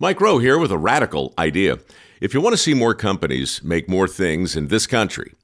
Mike 0.00 0.20
Rowe 0.20 0.38
here 0.38 0.56
with 0.56 0.70
a 0.70 0.78
radical 0.78 1.34
idea. 1.36 1.80
If 2.20 2.32
you 2.32 2.40
want 2.40 2.52
to 2.52 2.62
see 2.62 2.72
more 2.72 2.94
companies 2.94 3.60
make 3.64 3.88
more 3.88 4.06
things 4.06 4.54
in 4.54 4.68
this 4.68 4.86
country, 4.86 5.34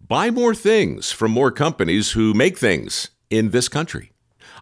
buy 0.00 0.30
more 0.30 0.54
things 0.54 1.10
from 1.10 1.32
more 1.32 1.50
companies 1.50 2.12
who 2.12 2.32
make 2.32 2.56
things 2.56 3.10
in 3.28 3.50
this 3.50 3.68
country. 3.68 4.12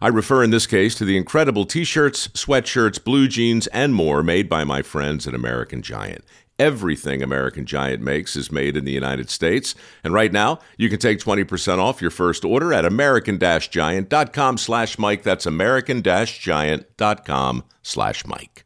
I 0.01 0.07
refer 0.07 0.41
in 0.41 0.49
this 0.49 0.65
case 0.65 0.95
to 0.95 1.05
the 1.05 1.17
incredible 1.17 1.65
t 1.65 1.83
shirts, 1.83 2.29
sweatshirts, 2.29 3.03
blue 3.03 3.27
jeans, 3.27 3.67
and 3.67 3.93
more 3.93 4.23
made 4.23 4.49
by 4.49 4.63
my 4.63 4.81
friends 4.81 5.27
at 5.27 5.35
American 5.35 5.83
Giant. 5.83 6.25
Everything 6.57 7.21
American 7.21 7.67
Giant 7.67 8.01
makes 8.01 8.35
is 8.35 8.51
made 8.51 8.75
in 8.75 8.85
the 8.85 8.91
United 8.91 9.29
States. 9.29 9.75
And 10.03 10.15
right 10.15 10.31
now, 10.31 10.57
you 10.77 10.89
can 10.89 10.97
take 10.97 11.19
20% 11.19 11.77
off 11.77 12.01
your 12.01 12.09
first 12.09 12.43
order 12.43 12.73
at 12.73 12.85
american-giant.com 12.85 14.57
slash 14.57 14.97
Mike. 14.97 15.21
That's 15.21 15.45
american-giant.com 15.45 17.63
slash 17.83 18.25
Mike. 18.25 18.65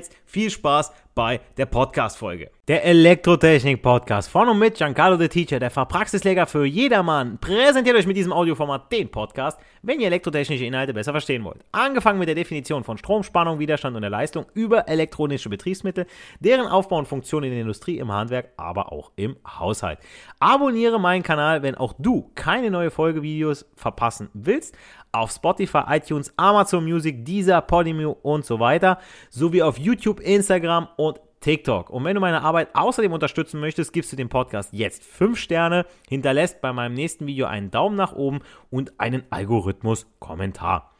jetzt 0.01 0.15
viel 0.25 0.49
Spaß 0.49 0.91
bei 1.13 1.41
der 1.57 1.65
Podcast-Folge. 1.65 2.49
Der 2.67 2.85
Elektrotechnik-Podcast 2.85 4.29
von 4.29 4.47
und 4.47 4.59
mit 4.59 4.75
Giancarlo 4.75 5.17
the 5.17 5.27
Teacher, 5.27 5.59
der 5.59 5.69
Fachpraxisleger 5.69 6.47
für 6.47 6.65
jedermann, 6.65 7.37
präsentiert 7.37 7.97
euch 7.97 8.07
mit 8.07 8.15
diesem 8.15 8.31
Audioformat 8.31 8.91
den 8.91 9.11
Podcast, 9.11 9.59
wenn 9.81 9.99
ihr 9.99 10.07
elektrotechnische 10.07 10.63
Inhalte 10.63 10.93
besser 10.93 11.11
verstehen 11.11 11.43
wollt. 11.43 11.59
Angefangen 11.73 12.17
mit 12.17 12.29
der 12.29 12.35
Definition 12.35 12.83
von 12.83 12.97
Strom, 12.97 13.23
Spannung, 13.23 13.59
Widerstand 13.59 13.95
und 13.95 14.01
der 14.01 14.09
Leistung 14.09 14.45
über 14.53 14.87
elektronische 14.87 15.49
Betriebsmittel, 15.49 16.07
deren 16.39 16.67
Aufbau 16.67 16.97
und 16.97 17.07
Funktion 17.07 17.43
in 17.43 17.51
der 17.51 17.61
Industrie, 17.61 17.97
im 17.99 18.11
Handwerk, 18.11 18.53
aber 18.55 18.91
auch 18.93 19.11
im 19.17 19.35
Haushalt. 19.45 19.99
Abonniere 20.39 20.99
meinen 20.99 21.23
Kanal, 21.23 21.61
wenn 21.61 21.75
auch 21.75 21.93
du 21.99 22.31
keine 22.35 22.71
neue 22.71 22.89
Folge 22.89 23.21
Videos 23.21 23.65
verpassen 23.75 24.29
willst 24.33 24.77
auf 25.11 25.31
Spotify, 25.31 25.83
iTunes, 25.87 26.33
Amazon 26.37 26.83
Music, 26.83 27.25
Deezer, 27.25 27.61
Podimo 27.61 28.17
und 28.21 28.45
so 28.45 28.59
weiter, 28.59 28.99
sowie 29.29 29.61
auf 29.61 29.77
YouTube, 29.77 30.19
Instagram 30.19 30.87
und 30.97 31.19
TikTok. 31.41 31.89
Und 31.89 32.03
wenn 32.03 32.15
du 32.15 32.21
meine 32.21 32.41
Arbeit 32.41 32.69
außerdem 32.73 33.11
unterstützen 33.11 33.59
möchtest, 33.59 33.93
gibst 33.93 34.11
du 34.11 34.15
dem 34.15 34.29
Podcast 34.29 34.71
jetzt 34.73 35.03
5 35.03 35.37
Sterne, 35.37 35.85
hinterlässt 36.07 36.61
bei 36.61 36.71
meinem 36.71 36.93
nächsten 36.93 37.25
Video 37.27 37.47
einen 37.47 37.71
Daumen 37.71 37.95
nach 37.95 38.13
oben 38.13 38.39
und 38.69 38.99
einen 38.99 39.23
Algorithmus-Kommentar. 39.31 40.91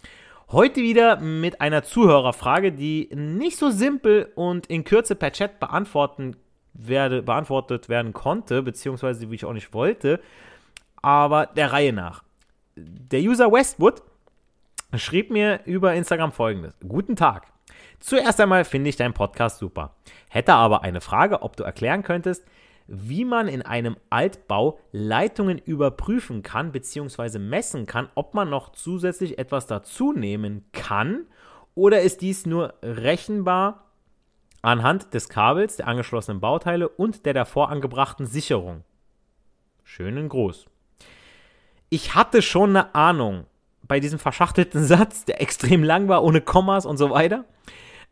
Heute 0.52 0.82
wieder 0.82 1.18
mit 1.18 1.62
einer 1.62 1.84
Zuhörerfrage, 1.84 2.74
die 2.74 3.10
nicht 3.14 3.58
so 3.58 3.70
simpel 3.70 4.32
und 4.36 4.68
in 4.68 4.84
Kürze 4.84 5.16
per 5.16 5.32
Chat 5.32 5.60
beantworten 5.60 6.36
werde, 6.74 7.22
beantwortet 7.22 7.88
werden 7.88 8.12
konnte, 8.12 8.62
beziehungsweise 8.64 9.30
wie 9.30 9.36
ich 9.36 9.46
auch 9.46 9.54
nicht 9.54 9.74
wollte, 9.74 10.20
aber 11.02 11.46
der 11.46 11.72
Reihe 11.72 11.94
nach 11.94 12.24
der 12.82 13.22
User 13.22 13.52
Westwood 13.52 14.02
schrieb 14.96 15.32
mir 15.32 15.62
über 15.66 15.94
Instagram 15.94 16.32
folgendes. 16.32 16.76
Guten 16.88 17.16
Tag. 17.16 17.48
Zuerst 18.00 18.40
einmal 18.42 18.66
finde 18.66 18.90
ich 18.90 18.96
deinen 18.96 19.14
Podcast 19.14 19.60
super. 19.60 19.96
Hätte 20.30 20.54
aber 20.54 20.82
eine 20.84 21.02
Frage, 21.02 21.44
ob 21.44 21.56
du 21.56 21.64
erklären 21.64 22.04
könntest, 22.04 22.46
wie 22.88 23.26
man 23.26 23.48
in 23.48 23.62
einem 23.62 23.96
Altbau 24.10 24.80
Leitungen 24.92 25.60
überprüfen 25.60 26.44
kann 26.44 26.72
bzw. 26.72 27.40
messen 27.40 27.86
kann, 27.86 28.10
ob 28.16 28.34
man 28.34 28.50
noch 28.50 28.72
zusätzlich 28.72 29.38
etwas 29.38 29.68
dazu 29.68 30.14
nehmen 30.14 30.66
kann 30.74 31.28
oder 31.76 32.02
ist 32.02 32.22
dies 32.22 32.46
nur 32.46 32.74
rechenbar 32.82 33.86
anhand 34.62 35.14
des 35.14 35.30
Kabels, 35.30 35.78
der 35.78 35.88
angeschlossenen 35.88 36.42
Bauteile 36.42 36.90
und 36.90 37.26
der 37.26 37.34
davor 37.34 37.70
angebrachten 37.70 38.26
Sicherung. 38.26 38.84
Schönen 39.84 40.28
Gruß 40.28 40.68
ich 41.92 42.16
hatte 42.16 42.42
schon 42.42 42.72
eine 42.72 42.96
Ahnung 42.96 43.46
bei 43.88 44.00
diesem 44.00 44.18
verschachtelten 44.18 44.84
Satz, 44.88 45.26
der 45.26 45.42
extrem 45.42 45.84
lang 45.84 46.08
war, 46.08 46.24
ohne 46.24 46.42
Kommas 46.42 46.88
und 46.88 46.98
so 46.98 47.12
weiter, 47.12 47.46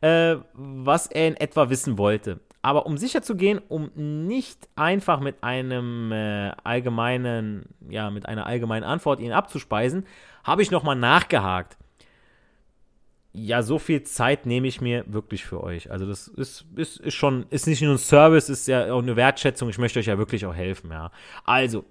äh, 0.02 0.36
was 0.54 1.08
er 1.08 1.30
in 1.30 1.38
etwa 1.38 1.70
wissen 1.72 1.98
wollte. 1.98 2.42
Aber 2.62 2.86
um 2.86 2.98
sicher 2.98 3.22
zu 3.22 3.36
gehen, 3.38 3.62
um 3.70 3.90
nicht 3.96 4.68
einfach 4.76 5.22
mit 5.22 5.44
einem 5.44 6.12
äh, 6.12 6.52
allgemeinen, 6.66 7.68
ja, 7.90 8.10
mit 8.12 8.26
einer 8.26 8.46
allgemeinen 8.46 8.84
Antwort 8.84 9.22
ihn 9.22 9.32
abzuspeisen, 9.32 10.06
habe 10.44 10.62
ich 10.62 10.72
nochmal 10.72 10.98
nachgehakt. 10.98 11.78
Ja, 13.32 13.62
so 13.62 13.80
viel 13.80 14.04
Zeit 14.04 14.46
nehme 14.46 14.68
ich 14.68 14.82
mir 14.82 15.06
wirklich 15.08 15.46
für 15.46 15.64
euch. 15.64 15.90
Also 15.90 16.06
das 16.06 16.28
ist, 16.28 16.66
ist, 16.76 17.00
ist 17.00 17.14
schon, 17.14 17.46
ist 17.50 17.66
nicht 17.66 17.82
nur 17.82 17.94
ein 17.94 17.98
Service, 17.98 18.50
ist 18.50 18.68
ja 18.68 18.92
auch 18.92 19.02
eine 19.02 19.16
Wertschätzung. 19.16 19.70
Ich 19.70 19.78
möchte 19.78 20.00
euch 20.00 20.08
ja 20.08 20.18
wirklich 20.18 20.46
auch 20.46 20.56
helfen, 20.56 20.92
ja. 20.92 21.12
Also, 21.46 21.86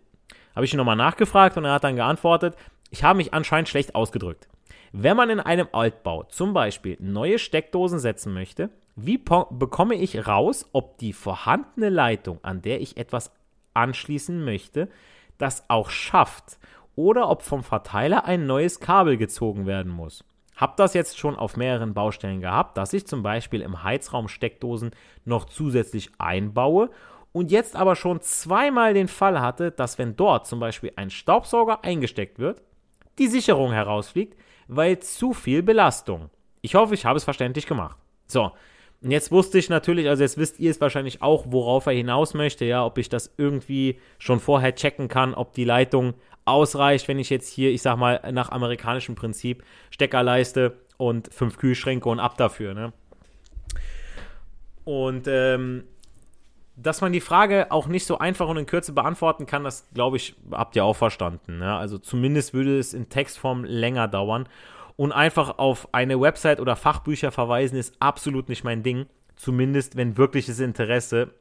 habe 0.55 0.65
ich 0.65 0.73
ihn 0.73 0.79
nochmal 0.79 0.97
nachgefragt 0.97 1.57
und 1.57 1.65
er 1.65 1.73
hat 1.73 1.85
dann 1.85 1.97
geantwortet, 1.97 2.57
ich 2.91 3.05
habe 3.05 3.19
mich 3.19 3.35
anscheinend 3.35 3.69
schlecht 3.69 3.95
ausgedrückt. 3.95 4.49
Wenn 4.93 5.17
man 5.17 5.31
in 5.31 5.41
einem 5.41 5.69
Altbau 5.73 6.25
zum 6.25 6.55
Beispiel 6.55 6.97
neue 7.01 7.39
Steckdosen 7.39 7.99
setzen 7.99 8.33
möchte, 8.33 8.71
wie 8.97 9.19
bekomme 9.19 9.95
ich 9.95 10.27
raus, 10.27 10.69
ob 10.73 10.99
die 10.99 11.13
vorhandene 11.13 11.89
Leitung, 11.89 12.39
an 12.43 12.63
der 12.63 12.81
ich 12.81 12.97
etwas 12.97 13.31
anschließen 13.75 14.45
möchte, 14.45 14.89
das 15.37 15.65
auch 15.69 15.91
schafft 15.91 16.59
oder 16.97 17.29
ob 17.29 17.43
vom 17.43 17.63
Verteiler 17.63 18.25
ein 18.25 18.47
neues 18.47 18.81
Kabel 18.81 19.17
gezogen 19.17 19.67
werden 19.67 19.93
muss? 19.93 20.25
Hab 20.57 20.77
das 20.77 20.95
jetzt 20.95 21.19
schon 21.19 21.37
auf 21.37 21.57
mehreren 21.57 21.95
Baustellen 21.95 22.41
gehabt, 22.41 22.77
dass 22.77 22.93
ich 22.93 23.07
zum 23.07 23.23
Beispiel 23.23 23.61
im 23.61 23.85
Heizraum 23.85 24.27
Steckdosen 24.27 24.91
noch 25.25 25.45
zusätzlich 25.45 26.11
einbaue 26.19 26.91
und 27.33 27.51
jetzt 27.51 27.77
aber 27.77 27.97
schon 27.97 28.21
zweimal 28.21 28.95
den 28.95 29.09
Fall 29.09 29.41
hatte, 29.41 29.71
dass 29.71 29.99
wenn 29.99 30.17
dort 30.17 30.47
zum 30.47 30.61
Beispiel 30.61 30.93
ein 30.97 31.11
Staubsauger 31.11 31.85
eingesteckt 31.85 32.39
wird, 32.39 32.63
die 33.19 33.29
Sicherung 33.29 33.73
herausfliegt, 33.73 34.39
weil 34.69 34.99
zu 34.99 35.33
viel 35.33 35.63
Belastung. 35.63 36.31
Ich 36.61 36.75
hoffe, 36.75 36.95
ich 36.95 37.05
habe 37.05 37.17
es 37.17 37.25
verständlich 37.25 37.67
gemacht. 37.67 37.97
So, 38.27 38.53
und 39.01 39.11
jetzt 39.11 39.31
wusste 39.31 39.59
ich 39.59 39.69
natürlich, 39.69 40.09
also 40.09 40.23
jetzt 40.23 40.39
wisst 40.39 40.59
ihr 40.59 40.71
es 40.71 40.81
wahrscheinlich 40.81 41.23
auch, 41.23 41.45
worauf 41.49 41.87
er 41.87 41.93
hinaus 41.93 42.35
möchte, 42.35 42.65
ja, 42.65 42.85
ob 42.85 42.99
ich 42.99 43.09
das 43.09 43.33
irgendwie 43.37 44.01
schon 44.19 44.41
vorher 44.41 44.75
checken 44.75 45.09
kann, 45.09 45.35
ob 45.35 45.53
die 45.53 45.65
Leitung 45.65 46.15
ausreicht, 46.45 47.07
wenn 47.07 47.19
ich 47.19 47.31
jetzt 47.31 47.49
hier, 47.49 47.71
ich 47.71 47.83
sag 47.83 47.97
mal, 47.97 48.21
nach 48.33 48.51
amerikanischem 48.51 49.15
Prinzip 49.15 49.63
Steckerleiste 49.91 50.79
und 50.97 51.33
fünf 51.33 51.59
Kühlschränke 51.59 52.09
und 52.09 52.19
ab 52.19 52.37
dafür, 52.37 52.75
ne? 52.75 52.93
Und 54.85 55.29
ähm, 55.29 55.85
dass 56.81 57.01
man 57.01 57.13
die 57.13 57.21
Frage 57.21 57.71
auch 57.71 57.89
nicht 57.89 58.07
so 58.07 58.19
einfach 58.19 58.49
und 58.49 58.57
in 58.57 58.67
Kürze 58.67 58.93
beantworten 58.93 59.47
kann, 59.47 59.65
das 59.65 59.89
glaube 59.95 60.17
ich, 60.17 60.37
habt 60.53 60.77
ihr 60.77 60.85
auch 60.85 60.95
verstanden. 60.95 61.59
Ne? 61.59 61.77
Also 61.77 61.99
zumindest 61.99 62.55
würde 62.55 62.79
es 62.79 62.95
in 62.95 63.09
Textform 63.09 63.65
länger 63.65 64.07
dauern. 64.07 64.49
Und 64.97 65.13
einfach 65.13 65.59
auf 65.59 65.89
eine 65.93 66.21
Website 66.21 66.61
oder 66.61 66.77
Fachbücher 66.77 67.31
verweisen 67.31 67.77
ist 67.77 67.95
absolut 68.01 68.49
nicht 68.49 68.65
mein 68.65 68.83
Ding. 68.83 69.07
Zumindest 69.37 69.97
wenn 69.97 70.17
wirkliches 70.17 70.61
Interesse 70.61 71.35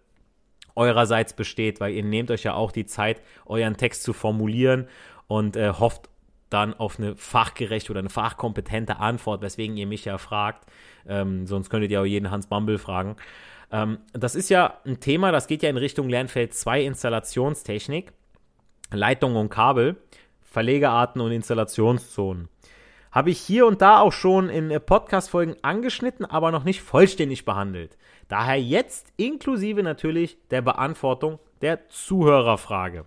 eurerseits 0.76 1.34
besteht, 1.34 1.80
weil 1.80 1.94
ihr 1.94 2.04
nehmt 2.04 2.30
euch 2.30 2.44
ja 2.44 2.54
auch 2.54 2.72
die 2.72 2.86
Zeit, 2.86 3.22
euren 3.46 3.78
Text 3.78 4.04
zu 4.04 4.14
formulieren 4.14 4.88
und 5.28 5.56
äh, 5.56 5.72
hofft 5.72 6.10
dann 6.50 6.74
auf 6.76 7.00
eine 7.00 7.16
fachgerechte 7.16 7.92
oder 7.92 8.00
eine 8.00 8.10
fachkompetente 8.10 8.98
Antwort, 8.98 9.42
weswegen 9.42 9.76
ihr 9.76 9.88
mich 9.88 10.06
ja 10.06 10.18
fragt. 10.18 10.66
Ähm, 11.08 11.46
sonst 11.46 11.70
könntet 11.70 11.92
ihr 11.92 12.02
auch 12.02 12.06
jeden 12.06 12.32
Hans 12.32 12.48
Bumble 12.48 12.78
fragen. 12.78 13.18
Ähm, 13.72 14.00
das 14.14 14.36
ist 14.36 14.50
ja 14.50 14.80
ein 14.86 15.00
Thema, 15.00 15.32
das 15.32 15.48
geht 15.48 15.64
ja 15.64 15.70
in 15.70 15.78
Richtung 15.78 16.10
Lernfeld 16.10 16.54
2 16.54 16.84
Installationstechnik, 16.84 18.14
Leitung 18.92 19.36
und 19.36 19.50
Kabel, 19.50 19.98
Verlegearten 20.42 21.22
und 21.22 21.32
Installationszonen. 21.32 22.50
Habe 23.12 23.30
ich 23.32 23.40
hier 23.40 23.66
und 23.66 23.82
da 23.82 24.00
auch 24.00 24.14
schon 24.14 24.50
in 24.50 24.70
Podcast-Folgen 24.70 25.56
angeschnitten, 25.62 26.26
aber 26.26 26.52
noch 26.52 26.64
nicht 26.64 26.82
vollständig 26.82 27.46
behandelt. 27.46 27.98
Daher 28.28 28.62
jetzt 28.62 29.12
inklusive 29.18 29.82
natürlich 29.84 30.38
der 30.50 30.62
Beantwortung 30.62 31.40
der 31.62 31.88
Zuhörerfrage. 31.90 33.06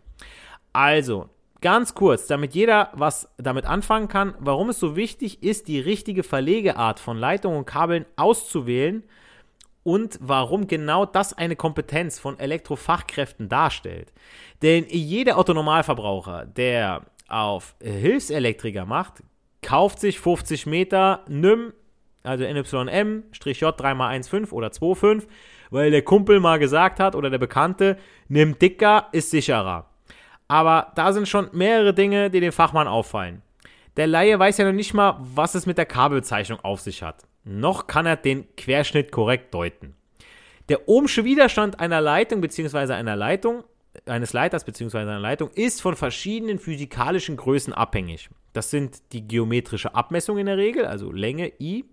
Also, 0.72 1.28
ganz 1.60 1.94
kurz, 1.94 2.26
damit 2.26 2.54
jeder 2.54 2.90
was 2.94 3.28
damit 3.36 3.66
anfangen 3.66 4.08
kann, 4.08 4.34
warum 4.38 4.70
es 4.70 4.80
so 4.80 4.96
wichtig 4.96 5.42
ist, 5.42 5.68
die 5.68 5.80
richtige 5.80 6.22
Verlegeart 6.22 6.98
von 6.98 7.16
Leitungen 7.16 7.58
und 7.58 7.66
Kabeln 7.66 8.06
auszuwählen 8.16 9.04
und 9.82 10.18
warum 10.20 10.66
genau 10.66 11.06
das 11.06 11.32
eine 11.32 11.56
Kompetenz 11.56 12.18
von 12.18 12.38
Elektrofachkräften 12.38 13.48
darstellt. 13.48 14.12
Denn 14.62 14.86
jeder 14.88 15.38
Autonormalverbraucher, 15.38 16.46
der 16.46 17.02
auf 17.28 17.74
Hilfselektriker 17.82 18.84
macht, 18.84 19.22
kauft 19.62 20.00
sich 20.00 20.18
50 20.18 20.66
Meter 20.66 21.24
NIM, 21.28 21.72
also 22.22 22.44
NYM-J 22.44 23.80
3x15 23.80 24.52
oder 24.52 24.68
2,5, 24.68 25.26
weil 25.70 25.90
der 25.90 26.02
Kumpel 26.02 26.40
mal 26.40 26.58
gesagt 26.58 27.00
hat 27.00 27.14
oder 27.14 27.30
der 27.30 27.38
Bekannte, 27.38 27.96
nimm 28.28 28.58
dicker, 28.58 29.08
ist 29.12 29.30
sicherer. 29.30 29.86
Aber 30.48 30.92
da 30.96 31.12
sind 31.12 31.28
schon 31.28 31.48
mehrere 31.52 31.94
Dinge, 31.94 32.28
die 32.28 32.40
dem 32.40 32.52
Fachmann 32.52 32.88
auffallen. 32.88 33.42
Der 33.96 34.06
Laie 34.06 34.38
weiß 34.38 34.58
ja 34.58 34.64
noch 34.64 34.72
nicht 34.72 34.94
mal, 34.94 35.16
was 35.20 35.54
es 35.54 35.66
mit 35.66 35.78
der 35.78 35.86
Kabelzeichnung 35.86 36.60
auf 36.60 36.80
sich 36.80 37.02
hat. 37.02 37.24
Noch 37.44 37.86
kann 37.86 38.06
er 38.06 38.16
den 38.16 38.54
Querschnitt 38.56 39.12
korrekt 39.12 39.54
deuten. 39.54 39.94
Der 40.68 40.88
ohmsche 40.88 41.24
Widerstand 41.24 41.80
einer 41.80 42.00
Leitung 42.00 42.40
bzw. 42.40 42.92
einer 42.92 43.16
Leitung, 43.16 43.64
eines 44.06 44.32
Leiters 44.32 44.64
bzw. 44.64 44.98
einer 44.98 45.18
Leitung 45.18 45.50
ist 45.50 45.82
von 45.82 45.96
verschiedenen 45.96 46.58
physikalischen 46.58 47.36
Größen 47.36 47.72
abhängig. 47.72 48.30
Das 48.52 48.70
sind 48.70 49.12
die 49.12 49.26
geometrische 49.26 49.94
Abmessung 49.94 50.38
in 50.38 50.46
der 50.46 50.56
Regel, 50.56 50.84
also 50.84 51.10
Länge 51.10 51.52
I, 51.60 51.84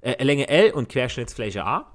äh, 0.00 0.22
Länge 0.22 0.48
L 0.48 0.70
und 0.70 0.88
Querschnittsfläche 0.88 1.64
A. 1.64 1.92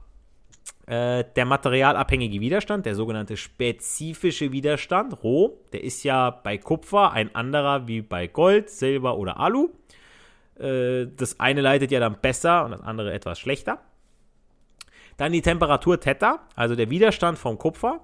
Äh, 0.88 1.24
der 1.36 1.46
materialabhängige 1.46 2.40
Widerstand, 2.40 2.86
der 2.86 2.96
sogenannte 2.96 3.38
spezifische 3.38 4.52
Widerstand, 4.52 5.24
Rho, 5.24 5.60
der 5.72 5.84
ist 5.84 6.04
ja 6.04 6.30
bei 6.32 6.58
Kupfer 6.58 7.12
ein 7.14 7.34
anderer 7.34 7.88
wie 7.88 8.02
bei 8.02 8.28
Gold, 8.28 8.70
Silber 8.70 9.18
oder 9.18 9.40
Alu. 9.40 9.70
Äh, 10.62 11.08
das 11.16 11.40
eine 11.40 11.62
leitet 11.62 11.92
ja 11.92 12.00
dann 12.00 12.18
besser 12.22 12.66
und 12.66 12.72
das 12.72 12.82
andere 12.82 13.14
etwas 13.14 13.40
schlechter. 13.40 13.80
Dann 15.18 15.32
die 15.32 15.42
Temperatur 15.42 16.00
Theta, 16.00 16.40
also 16.56 16.76
der 16.76 16.90
Widerstand 16.90 17.38
vom 17.38 17.58
Kupfer. 17.58 18.02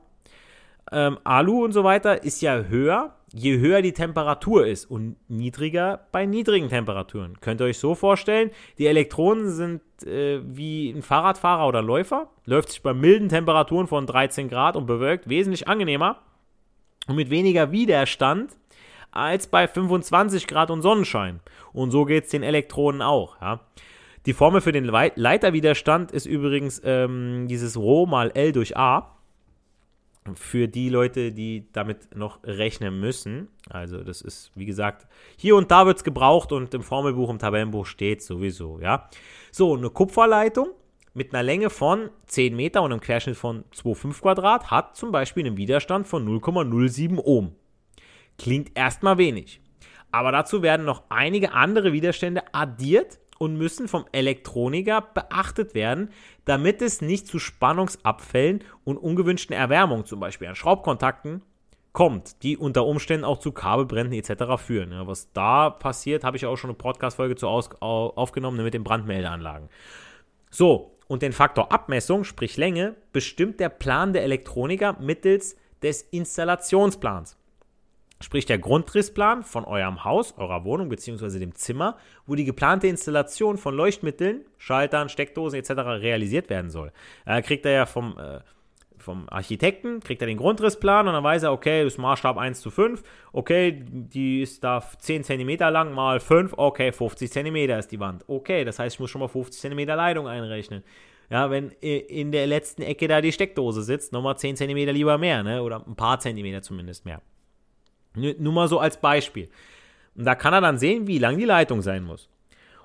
Ähm, 0.92 1.18
Alu 1.24 1.66
und 1.66 1.74
so 1.74 1.84
weiter 1.84 2.24
ist 2.24 2.42
ja 2.42 2.64
höher, 2.64 3.16
je 3.34 3.58
höher 3.58 3.82
die 3.82 3.92
Temperatur 3.92 4.66
ist 4.66 4.86
und 4.86 5.18
niedriger 5.28 6.08
bei 6.12 6.26
niedrigen 6.26 6.70
Temperaturen. 6.70 7.40
Könnt 7.42 7.62
ihr 7.62 7.66
euch 7.66 7.78
so 7.78 7.94
vorstellen, 7.94 8.52
die 8.78 8.88
Elektronen 8.88 9.50
sind 9.50 9.82
äh, 10.06 10.40
wie 10.46 10.92
ein 10.92 11.02
Fahrradfahrer 11.02 11.68
oder 11.68 11.82
Läufer, 11.82 12.30
läuft 12.46 12.70
sich 12.70 12.82
bei 12.82 12.94
milden 12.94 13.30
Temperaturen 13.30 13.88
von 13.88 14.06
13 14.06 14.48
Grad 14.48 14.76
und 14.76 14.86
bewölkt 14.86 15.28
wesentlich 15.28 15.68
angenehmer 15.68 16.22
und 17.08 17.16
mit 17.16 17.30
weniger 17.30 17.72
Widerstand 17.72 18.56
als 19.18 19.48
bei 19.48 19.68
25 19.68 20.48
Grad 20.48 20.72
und 20.72 20.82
Sonnenschein. 20.82 21.40
Und 21.74 21.92
so 21.92 22.06
geht 22.06 22.26
es 22.26 22.32
den 22.32 22.44
Elektronen 22.44 23.02
auch. 23.02 23.42
Ja. 23.42 23.62
Die 24.26 24.34
Formel 24.34 24.62
für 24.62 24.72
den 24.72 24.86
Leiterwiderstand 24.86 26.12
ist 26.12 26.26
übrigens 26.26 26.82
ähm, 26.84 27.48
dieses 27.48 27.78
Rho 27.78 28.06
mal 28.06 28.32
L 28.34 28.52
durch 28.52 28.78
A 28.78 29.18
für 30.36 30.68
die 30.68 30.90
Leute, 30.90 31.32
die 31.32 31.68
damit 31.72 32.16
noch 32.16 32.44
rechnen 32.44 33.00
müssen. 33.00 33.48
Also 33.70 34.04
das 34.04 34.22
ist, 34.22 34.52
wie 34.56 34.66
gesagt, 34.66 35.08
hier 35.38 35.56
und 35.56 35.72
da 35.72 35.86
wird 35.86 35.98
es 35.98 36.04
gebraucht 36.04 36.52
und 36.52 36.74
im 36.74 36.84
Formelbuch, 36.84 37.30
im 37.30 37.40
Tabellenbuch 37.40 37.86
steht 37.86 38.22
sowieso, 38.22 38.80
ja. 38.82 39.10
So, 39.52 39.76
eine 39.76 39.90
Kupferleitung 39.90 40.72
mit 41.14 41.34
einer 41.34 41.44
Länge 41.44 41.70
von 41.70 42.10
10 42.28 42.56
Meter 42.56 42.82
und 42.84 42.92
einem 42.92 43.02
Querschnitt 43.02 43.38
von 43.38 43.64
2,5 43.74 44.22
Quadrat 44.22 44.70
hat 44.70 44.96
zum 44.96 45.12
Beispiel 45.12 45.46
einen 45.46 45.58
Widerstand 45.58 46.08
von 46.08 46.28
0,07 46.28 47.18
Ohm. 47.24 47.56
Klingt 48.38 48.72
erstmal 48.76 49.18
wenig. 49.18 49.62
Aber 50.12 50.32
dazu 50.32 50.62
werden 50.62 50.86
noch 50.86 51.04
einige 51.10 51.52
andere 51.54 51.92
Widerstände 51.92 52.44
addiert 52.54 53.20
und 53.40 53.58
müssen 53.58 53.88
vom 53.88 54.06
Elektroniker 54.12 55.02
beachtet 55.02 55.76
werden, 55.76 56.10
damit 56.46 56.82
es 56.82 57.02
nicht 57.02 57.28
zu 57.28 57.40
Spannungsabfällen 57.40 58.64
und 58.84 58.98
ungewünschten 58.98 59.56
Erwärmungen, 59.56 60.06
zum 60.06 60.20
Beispiel 60.20 60.48
an 60.48 60.56
Schraubkontakten, 60.56 61.42
kommt, 61.94 62.44
die 62.44 62.58
unter 62.58 62.86
Umständen 62.86 63.26
auch 63.26 63.40
zu 63.40 63.52
Kabelbränden 63.52 64.14
etc. 64.14 64.62
führen. 64.62 64.92
Ja, 64.92 65.08
was 65.08 65.32
da 65.34 65.70
passiert, 65.70 66.24
habe 66.24 66.38
ich 66.38 66.46
auch 66.46 66.56
schon 66.56 66.70
eine 66.70 66.78
Podcast-Folge 66.78 67.36
zu 67.36 67.48
aufgenommen 67.48 68.64
mit 68.64 68.74
den 68.74 68.84
Brandmeldeanlagen. 68.84 69.70
So, 70.50 70.98
und 71.08 71.22
den 71.22 71.34
Faktor 71.34 71.72
Abmessung, 71.72 72.24
sprich 72.24 72.58
Länge, 72.58 72.96
bestimmt 73.14 73.60
der 73.60 73.70
Plan 73.70 74.14
der 74.14 74.24
Elektroniker 74.24 74.98
mittels 75.00 75.56
des 75.82 76.02
Installationsplans. 76.04 77.38
Sprich 78.20 78.46
der 78.46 78.58
Grundrissplan 78.58 79.44
von 79.44 79.64
eurem 79.66 80.04
Haus, 80.04 80.34
eurer 80.38 80.66
Wohnung 80.66 80.90
bzw. 80.90 81.38
dem 81.38 81.54
Zimmer, 81.54 81.98
wo 82.26 82.34
die 82.34 82.46
geplante 82.46 82.88
Installation 82.88 83.58
von 83.58 83.76
Leuchtmitteln, 83.76 84.46
Schaltern, 84.58 85.10
Steckdosen 85.10 85.60
etc. 85.60 85.70
realisiert 86.02 86.50
werden 86.50 86.72
soll. 86.72 86.92
Da 87.26 87.42
kriegt 87.42 87.66
er 87.68 87.74
ja 87.74 87.86
vom, 87.86 88.18
äh, 88.18 88.40
vom 88.98 89.30
Architekten, 89.30 90.00
kriegt 90.00 90.22
er 90.22 90.28
den 90.28 90.38
Grundrissplan 90.38 91.08
und 91.08 91.14
dann 91.14 91.24
weiß 91.24 91.44
er, 91.44 91.54
okay, 91.54 91.84
das 91.84 91.94
ist 91.94 92.00
Maßstab 92.00 92.38
1 92.38 92.60
zu 92.60 92.72
5, 92.72 93.04
okay, 93.34 93.84
die 93.88 94.42
ist 94.42 94.64
da 94.64 94.82
10 94.82 95.24
cm 95.24 95.58
lang 95.72 95.94
mal 95.94 96.20
5, 96.20 96.56
okay, 96.58 96.92
50 96.92 97.32
cm 97.32 97.56
ist 97.78 97.92
die 97.92 98.00
Wand. 98.00 98.26
Okay, 98.28 98.66
das 98.66 98.80
heißt, 98.80 98.96
ich 98.96 99.00
muss 99.00 99.12
schon 99.12 99.22
mal 99.22 99.28
50 99.28 99.62
cm 99.62 99.88
Leitung 99.90 100.28
einrechnen. 100.28 100.84
Ja, 101.30 101.52
wenn 101.52 101.70
in 101.82 102.32
der 102.32 102.48
letzten 102.48 102.82
Ecke 102.82 103.08
da 103.08 103.22
die 103.22 103.34
Steckdose 103.34 103.84
sitzt, 103.84 104.12
nochmal 104.12 104.38
10 104.38 104.56
cm 104.56 104.78
lieber 104.90 105.18
mehr, 105.18 105.44
ne? 105.44 105.62
Oder 105.62 105.86
ein 105.86 105.96
paar 105.96 106.20
Zentimeter 106.20 106.62
zumindest 106.62 107.06
mehr. 107.06 107.22
Nur 108.18 108.54
mal 108.54 108.68
so 108.68 108.80
als 108.80 109.00
Beispiel. 109.00 109.50
Und 110.16 110.26
da 110.26 110.36
kann 110.36 110.54
er 110.54 110.62
dann 110.62 110.78
sehen, 110.78 111.08
wie 111.08 111.20
lang 111.20 111.38
die 111.38 111.46
Leitung 111.46 111.82
sein 111.82 112.04
muss. 112.04 112.30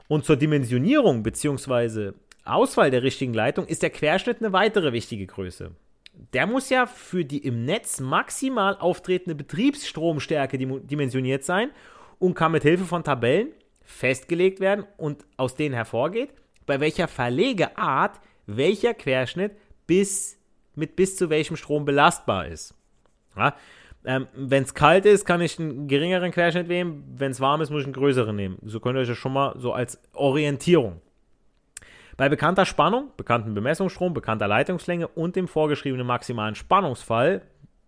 Und 0.09 0.25
zur 0.25 0.37
Dimensionierung 0.37 1.23
bzw. 1.23 2.13
Auswahl 2.45 2.91
der 2.91 3.03
richtigen 3.03 3.35
Leitung 3.35 3.67
ist 3.67 3.83
der 3.83 3.91
Querschnitt 3.91 4.41
eine 4.41 4.53
weitere 4.53 4.93
wichtige 4.93 5.27
Größe. 5.27 5.71
Der 6.33 6.47
muss 6.47 6.69
ja 6.69 6.87
für 6.87 7.25
die 7.25 7.39
im 7.39 7.65
Netz 7.65 8.01
maximal 8.01 8.77
auftretende 8.77 9.35
Betriebsstromstärke 9.35 10.59
dimensioniert 10.59 11.45
sein 11.45 11.71
und 12.19 12.35
kann 12.35 12.53
mit 12.53 12.63
Hilfe 12.63 12.85
von 12.85 13.05
Tabellen 13.05 13.49
festgelegt 13.83 14.61
werden 14.61 14.85
und 14.97 15.25
aus 15.37 15.55
denen 15.55 15.75
hervorgeht, 15.75 16.31
bei 16.67 16.81
welcher 16.81 17.09
Verlegeart 17.09 18.21
welcher 18.47 18.95
Querschnitt 18.95 19.53
bis, 19.87 20.39
mit 20.75 20.97
bis 20.97 21.17
zu 21.17 21.31
welchem 21.31 21.57
Strom 21.57 21.85
belastbar 21.85 22.47
ist. 22.47 22.75
Ja, 23.37 23.57
ähm, 24.05 24.27
wenn 24.35 24.65
es 24.65 24.75
kalt 24.75 25.07
ist, 25.07 25.25
kann 25.25 25.41
ich 25.41 25.59
einen 25.59 25.87
geringeren 25.87 26.33
Querschnitt 26.33 26.69
nehmen. 26.69 27.05
Wenn 27.17 27.31
es 27.31 27.41
warm 27.41 27.61
ist, 27.61 27.71
muss 27.71 27.81
ich 27.81 27.87
einen 27.87 27.95
größeren 27.95 28.35
nehmen. 28.35 28.59
So 28.65 28.81
könnt 28.81 28.97
ihr 28.97 29.01
euch 29.01 29.09
das 29.09 29.19
schon 29.19 29.33
mal 29.33 29.55
so 29.59 29.73
als 29.73 30.01
Orientierung. 30.13 31.01
Bei 32.17 32.29
bekannter 32.29 32.67
Spannung, 32.67 33.11
bekannten 33.17 33.55
Bemessungsstrom, 33.55 34.13
bekannter 34.13 34.49
Leitungslänge 34.49 35.09
und 35.09 35.37
dem 35.37 35.49
vorgeschriebenen 35.49 36.07
maximalen 36.07 36.55
Spannungsfall, 36.55 37.43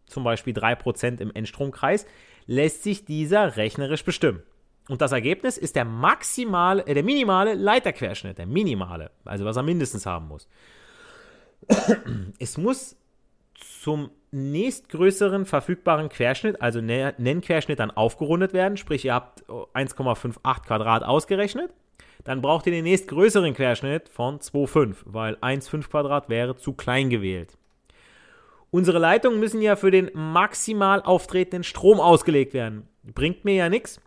zum 0.07 0.25
Beispiel 0.25 0.55
3% 0.55 1.21
im 1.21 1.31
Endstromkreis, 1.35 2.07
lässt 2.47 2.83
sich 2.83 3.05
dieser 3.05 3.57
rechnerisch 3.57 4.05
bestimmen. 4.05 4.43
Und 4.89 5.01
das 5.01 5.13
Ergebnis 5.13 5.57
ist 5.57 5.77
der 5.77 5.85
maximale, 5.85 6.87
äh, 6.87 6.95
der 6.95 7.03
minimale 7.03 7.55
Leiterquerschnitt, 7.55 8.39
der 8.39 8.47
minimale, 8.47 9.11
also 9.25 9.45
was 9.45 9.57
er 9.57 9.63
mindestens 9.63 10.07
haben 10.07 10.29
muss. 10.29 10.49
Es 12.39 12.59
muss 12.59 12.97
zum 13.85 14.09
nächstgrößeren 14.31 15.45
verfügbaren 15.45 16.09
Querschnitt, 16.09 16.63
also 16.63 16.81
Nennquerschnitt, 16.81 17.79
dann 17.79 17.91
aufgerundet 17.91 18.55
werden. 18.55 18.79
Sprich, 18.79 19.05
ihr 19.05 19.13
habt 19.13 19.45
1,58 19.45 20.67
Quadrat 20.67 21.03
ausgerechnet. 21.03 21.71
Dann 22.25 22.41
braucht 22.41 22.65
ihr 22.65 22.73
den 22.73 22.85
nächstgrößeren 22.85 23.53
Querschnitt 23.53 24.09
von 24.09 24.39
2,5, 24.39 24.97
weil 25.05 25.35
1,5 25.37 25.91
Quadrat 25.91 26.31
wäre 26.31 26.57
zu 26.57 26.73
klein 26.73 27.11
gewählt. 27.11 27.59
Unsere 28.71 28.99
Leitungen 28.99 29.39
müssen 29.39 29.61
ja 29.61 29.77
für 29.77 29.91
den 29.91 30.11
maximal 30.15 31.03
auftretenden 31.03 31.63
Strom 31.63 32.01
ausgelegt 32.01 32.55
werden. 32.55 32.89
Bringt 33.03 33.45
mir 33.45 33.55
ja 33.55 33.69
nichts, 33.69 34.01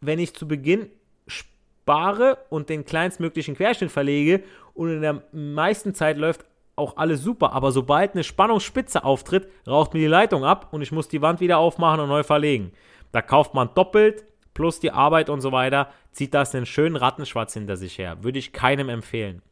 wenn 0.00 0.18
ich 0.18 0.34
zu 0.34 0.48
Beginn 0.48 0.88
spare 1.28 2.38
und 2.50 2.68
den 2.68 2.84
kleinstmöglichen 2.84 3.54
Querschnitt 3.54 3.92
verlege 3.92 4.42
und 4.74 4.90
in 4.90 5.00
der 5.00 5.22
meisten 5.30 5.94
Zeit 5.94 6.18
läuft 6.18 6.44
auch 6.76 6.96
alles 6.96 7.22
super, 7.22 7.52
aber 7.52 7.70
sobald 7.72 8.14
eine 8.14 8.24
Spannungsspitze 8.24 9.04
auftritt, 9.04 9.48
raucht 9.66 9.94
mir 9.94 10.00
die 10.00 10.06
Leitung 10.06 10.44
ab 10.44 10.68
und 10.72 10.82
ich 10.82 10.92
muss 10.92 11.08
die 11.08 11.22
Wand 11.22 11.40
wieder 11.40 11.58
aufmachen 11.58 12.00
und 12.00 12.08
neu 12.08 12.22
verlegen. 12.22 12.72
Da 13.12 13.20
kauft 13.22 13.54
man 13.54 13.70
doppelt 13.74 14.24
plus 14.54 14.80
die 14.80 14.90
Arbeit 14.90 15.30
und 15.30 15.40
so 15.40 15.52
weiter, 15.52 15.88
zieht 16.12 16.34
das 16.34 16.54
einen 16.54 16.66
schönen 16.66 16.96
Rattenschwarz 16.96 17.54
hinter 17.54 17.76
sich 17.76 17.98
her. 17.98 18.22
Würde 18.22 18.38
ich 18.38 18.52
keinem 18.52 18.88
empfehlen. 18.88 19.42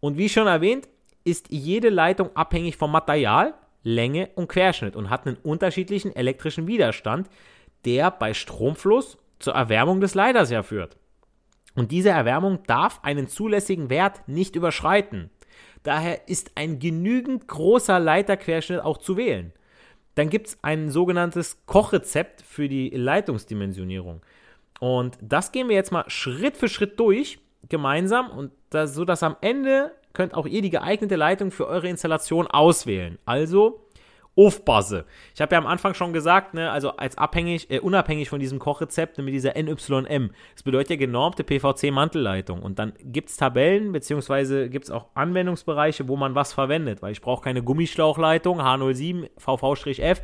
Und 0.00 0.18
wie 0.18 0.28
schon 0.28 0.46
erwähnt, 0.46 0.88
ist 1.24 1.46
jede 1.50 1.88
Leitung 1.88 2.34
abhängig 2.36 2.76
vom 2.76 2.92
Material, 2.92 3.54
Länge 3.82 4.30
und 4.34 4.48
Querschnitt 4.48 4.96
und 4.96 5.10
hat 5.10 5.26
einen 5.26 5.36
unterschiedlichen 5.36 6.14
elektrischen 6.14 6.66
Widerstand, 6.66 7.28
der 7.84 8.10
bei 8.10 8.34
Stromfluss 8.34 9.18
zur 9.38 9.54
Erwärmung 9.54 10.00
des 10.00 10.14
Leiters 10.14 10.50
ja 10.50 10.62
führt. 10.62 10.96
Und 11.74 11.92
diese 11.92 12.10
Erwärmung 12.10 12.62
darf 12.66 13.00
einen 13.02 13.28
zulässigen 13.28 13.90
Wert 13.90 14.26
nicht 14.28 14.56
überschreiten. 14.56 15.30
Daher 15.82 16.28
ist 16.28 16.52
ein 16.54 16.78
genügend 16.78 17.46
großer 17.48 17.98
Leiterquerschnitt 18.00 18.80
auch 18.80 18.98
zu 18.98 19.16
wählen. 19.16 19.52
dann 20.16 20.30
gibt 20.30 20.48
es 20.48 20.58
ein 20.62 20.90
sogenanntes 20.90 21.58
Kochrezept 21.66 22.42
für 22.42 22.68
die 22.68 22.88
Leitungsdimensionierung. 22.88 24.22
Und 24.80 25.18
das 25.20 25.52
gehen 25.52 25.68
wir 25.68 25.76
jetzt 25.76 25.92
mal 25.92 26.04
Schritt 26.08 26.56
für 26.56 26.68
Schritt 26.68 26.98
durch, 26.98 27.38
gemeinsam, 27.68 28.30
und 28.30 28.50
das, 28.70 28.94
so 28.94 29.04
dass 29.04 29.22
am 29.22 29.36
Ende 29.42 29.92
könnt 30.12 30.34
auch 30.34 30.46
ihr 30.46 30.62
die 30.62 30.70
geeignete 30.70 31.16
Leitung 31.16 31.50
für 31.50 31.66
eure 31.66 31.88
Installation 31.88 32.46
auswählen. 32.46 33.18
Also 33.26 33.85
aufpasse. 34.36 35.06
Ich 35.34 35.40
habe 35.40 35.54
ja 35.54 35.58
am 35.58 35.66
Anfang 35.66 35.94
schon 35.94 36.12
gesagt, 36.12 36.54
ne, 36.54 36.70
also 36.70 36.90
als 36.90 37.16
abhängig, 37.16 37.70
äh, 37.70 37.80
unabhängig 37.80 38.28
von 38.28 38.38
diesem 38.38 38.58
Kochrezept 38.58 39.16
ne, 39.16 39.24
mit 39.24 39.32
dieser 39.32 39.54
NYM. 39.54 40.30
Das 40.54 40.62
bedeutet 40.62 40.90
ja 40.90 40.96
genormte 40.96 41.42
PVC-Mantelleitung. 41.42 42.62
Und 42.62 42.78
dann 42.78 42.92
gibt 43.02 43.30
es 43.30 43.36
Tabellen, 43.36 43.92
beziehungsweise 43.92 44.68
gibt 44.68 44.84
es 44.84 44.90
auch 44.90 45.06
Anwendungsbereiche, 45.14 46.06
wo 46.08 46.16
man 46.16 46.34
was 46.34 46.52
verwendet, 46.52 47.00
weil 47.02 47.12
ich 47.12 47.22
brauche 47.22 47.42
keine 47.42 47.62
Gummischlauchleitung 47.62 48.60
H07 48.60 49.30
VV-F 49.38 50.20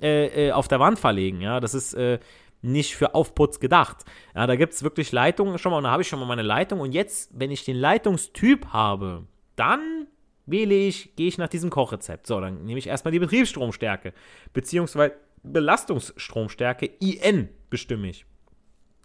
äh, 0.00 0.48
äh, 0.48 0.52
auf 0.52 0.66
der 0.66 0.80
Wand 0.80 0.98
verlegen. 0.98 1.40
Ja, 1.40 1.60
das 1.60 1.74
ist 1.74 1.94
äh, 1.94 2.18
nicht 2.62 2.96
für 2.96 3.14
Aufputz 3.14 3.60
gedacht. 3.60 4.04
Ja, 4.34 4.46
da 4.46 4.56
gibt 4.56 4.72
es 4.72 4.82
wirklich 4.82 5.12
Leitungen 5.12 5.58
schon 5.58 5.70
mal 5.70 5.78
und 5.78 5.84
da 5.84 5.90
habe 5.90 6.02
ich 6.02 6.08
schon 6.08 6.18
mal 6.18 6.26
meine 6.26 6.42
Leitung. 6.42 6.80
Und 6.80 6.92
jetzt, 6.92 7.30
wenn 7.32 7.52
ich 7.52 7.64
den 7.64 7.76
Leitungstyp 7.76 8.66
habe, 8.72 9.26
dann 9.54 10.08
wähle 10.46 10.74
ich, 10.74 11.14
gehe 11.16 11.28
ich 11.28 11.38
nach 11.38 11.48
diesem 11.48 11.70
Kochrezept. 11.70 12.26
So, 12.26 12.40
dann 12.40 12.64
nehme 12.64 12.78
ich 12.78 12.86
erstmal 12.86 13.12
die 13.12 13.18
Betriebsstromstärke, 13.18 14.12
beziehungsweise 14.52 15.14
Belastungsstromstärke 15.42 16.86
IN 17.00 17.48
bestimme 17.70 18.08
ich. 18.08 18.26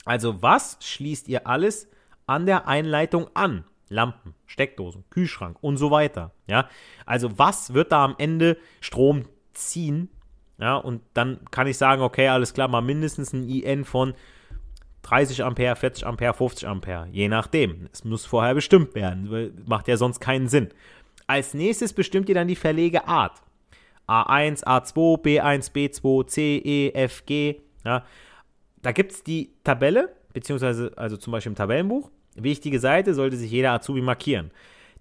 Also 0.06 0.42
was 0.42 0.78
schließt 0.82 1.28
ihr 1.28 1.48
alles 1.48 1.90
an 2.26 2.46
der 2.46 2.68
Einleitung 2.68 3.28
an? 3.34 3.66
Lampen, 3.90 4.36
Steckdosen, 4.46 5.06
Kühlschrank 5.10 5.58
und 5.62 5.78
so 5.78 5.92
weiter. 5.92 6.32
Ja, 6.48 6.70
also 7.06 7.38
was 7.38 7.74
wird 7.74 7.92
da 7.92 8.04
am 8.04 8.16
Ende 8.18 8.58
Strom 8.82 9.26
ziehen? 9.54 10.10
Ja, 10.60 10.76
und 10.76 11.02
dann 11.14 11.40
kann 11.52 11.68
ich 11.68 11.78
sagen, 11.78 12.02
okay, 12.02 12.28
alles 12.28 12.54
klar, 12.54 12.68
mal 12.68 12.82
mindestens 12.82 13.32
ein 13.32 13.48
IN 13.48 13.86
von 13.86 14.14
30 15.04 15.44
Ampere, 15.44 15.76
40 15.76 16.06
Ampere, 16.06 16.34
50 16.34 16.68
Ampere, 16.68 17.08
je 17.12 17.30
nachdem. 17.30 17.88
Es 17.94 18.04
muss 18.04 18.26
vorher 18.26 18.56
bestimmt 18.56 18.94
werden, 18.96 19.64
macht 19.66 19.88
ja 19.88 19.96
sonst 19.96 20.20
keinen 20.20 20.48
Sinn. 20.48 20.70
Als 21.28 21.54
nächstes 21.54 21.94
bestimmt 21.94 22.30
ihr 22.30 22.36
dann 22.36 22.48
die 22.48 22.56
Verlegeart. 22.56 23.42
A1, 24.08 24.64
A2, 24.64 25.22
B1, 25.22 25.74
B2, 25.74 26.28
C, 26.28 26.58
E, 26.58 26.92
F, 26.94 27.26
G. 27.26 27.58
Ja. 27.86 28.06
Da 28.82 28.92
gibt 28.94 29.12
es 29.12 29.24
die 29.24 29.52
Tabelle, 29.64 30.16
beziehungsweise 30.32 30.94
also 30.96 31.18
zum 31.18 31.32
Beispiel 31.32 31.52
im 31.52 31.58
Tabellenbuch. 31.58 32.10
Wichtige 32.36 32.80
Seite 32.80 33.14
sollte 33.14 33.36
sich 33.36 33.52
jeder 33.52 33.74
Azubi 33.74 34.02
markieren. 34.02 34.52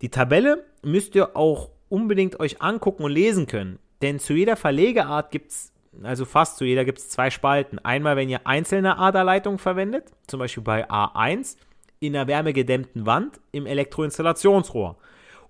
Die 0.02 0.09
Tabelle 0.09 0.64
müsst 0.83 1.14
ihr 1.14 1.37
auch 1.37 1.71
unbedingt 1.88 2.40
euch 2.40 2.61
angucken 2.61 3.04
und 3.04 3.12
lesen 3.12 3.47
können. 3.47 3.78
Denn 4.02 4.18
zu 4.18 4.35
jeder 4.35 4.56
Verlegeart 4.56 5.30
gibt 5.30 5.52
es, 5.52 5.73
also 6.02 6.25
fast 6.25 6.59
zu 6.59 6.64
jeder 6.64 6.85
gibt 6.85 6.99
es 6.99 7.09
zwei 7.09 7.30
Spalten. 7.30 7.78
Einmal, 7.78 8.16
wenn 8.16 8.28
ihr 8.28 8.47
einzelne 8.47 8.99
Aderleitungen 8.99 9.59
verwendet, 9.59 10.12
zum 10.26 10.40
Beispiel 10.40 10.62
bei 10.62 10.90
A1 10.90 11.56
in 12.00 12.16
einer 12.16 12.26
wärmegedämmten 12.26 13.06
Wand 13.06 13.40
im 13.52 13.66
Elektroinstallationsrohr. 13.66 14.97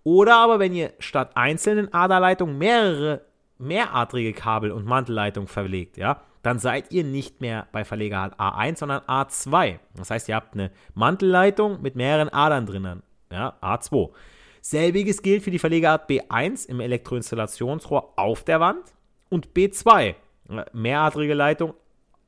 Oder 0.06 0.36
aber, 0.36 0.60
wenn 0.60 0.72
ihr 0.72 0.92
statt 1.00 1.32
einzelnen 1.34 1.92
Aderleitungen 1.92 2.56
mehrere 2.56 3.22
mehradrige 3.58 4.32
Kabel 4.34 4.70
und 4.70 4.86
Mantelleitungen 4.86 5.48
verlegt, 5.48 5.96
ja, 5.96 6.22
dann 6.42 6.60
seid 6.60 6.92
ihr 6.92 7.02
nicht 7.02 7.40
mehr 7.40 7.66
bei 7.72 7.84
Verlegerart 7.84 8.38
A1, 8.38 8.76
sondern 8.76 9.00
A2. 9.00 9.80
Das 9.96 10.10
heißt, 10.10 10.28
ihr 10.28 10.36
habt 10.36 10.54
eine 10.54 10.70
Mantelleitung 10.94 11.82
mit 11.82 11.96
mehreren 11.96 12.28
Adern 12.28 12.66
drinnen, 12.66 13.02
ja, 13.32 13.54
A2. 13.60 14.10
Selbiges 14.60 15.22
gilt 15.22 15.42
für 15.42 15.50
die 15.50 15.58
Verlegerart 15.58 16.08
B1 16.08 16.68
im 16.68 16.78
Elektroinstallationsrohr 16.78 18.12
auf 18.16 18.44
der 18.44 18.60
Wand 18.60 18.84
und 19.28 19.48
B2, 19.54 20.14
mehradrige 20.72 21.34
Leitung 21.34 21.74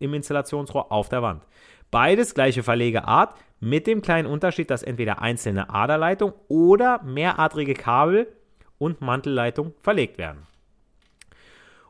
im 0.01 0.15
Installationsrohr 0.15 0.91
auf 0.91 1.09
der 1.11 1.23
Wand. 1.23 1.45
Beides 1.93 2.35
gleiche 2.35 2.65
Verlegeart, 2.65 3.37
mit 3.61 3.87
dem 3.87 4.03
kleinen 4.03 4.27
Unterschied, 4.27 4.71
dass 4.71 4.83
entweder 4.83 5.21
einzelne 5.21 5.71
Aderleitung 5.71 6.33
oder 6.49 7.03
mehradrige 7.03 7.75
Kabel 7.75 8.29
und 8.79 9.01
Mantelleitung 9.01 9.75
verlegt 9.81 10.19
werden. 10.19 10.47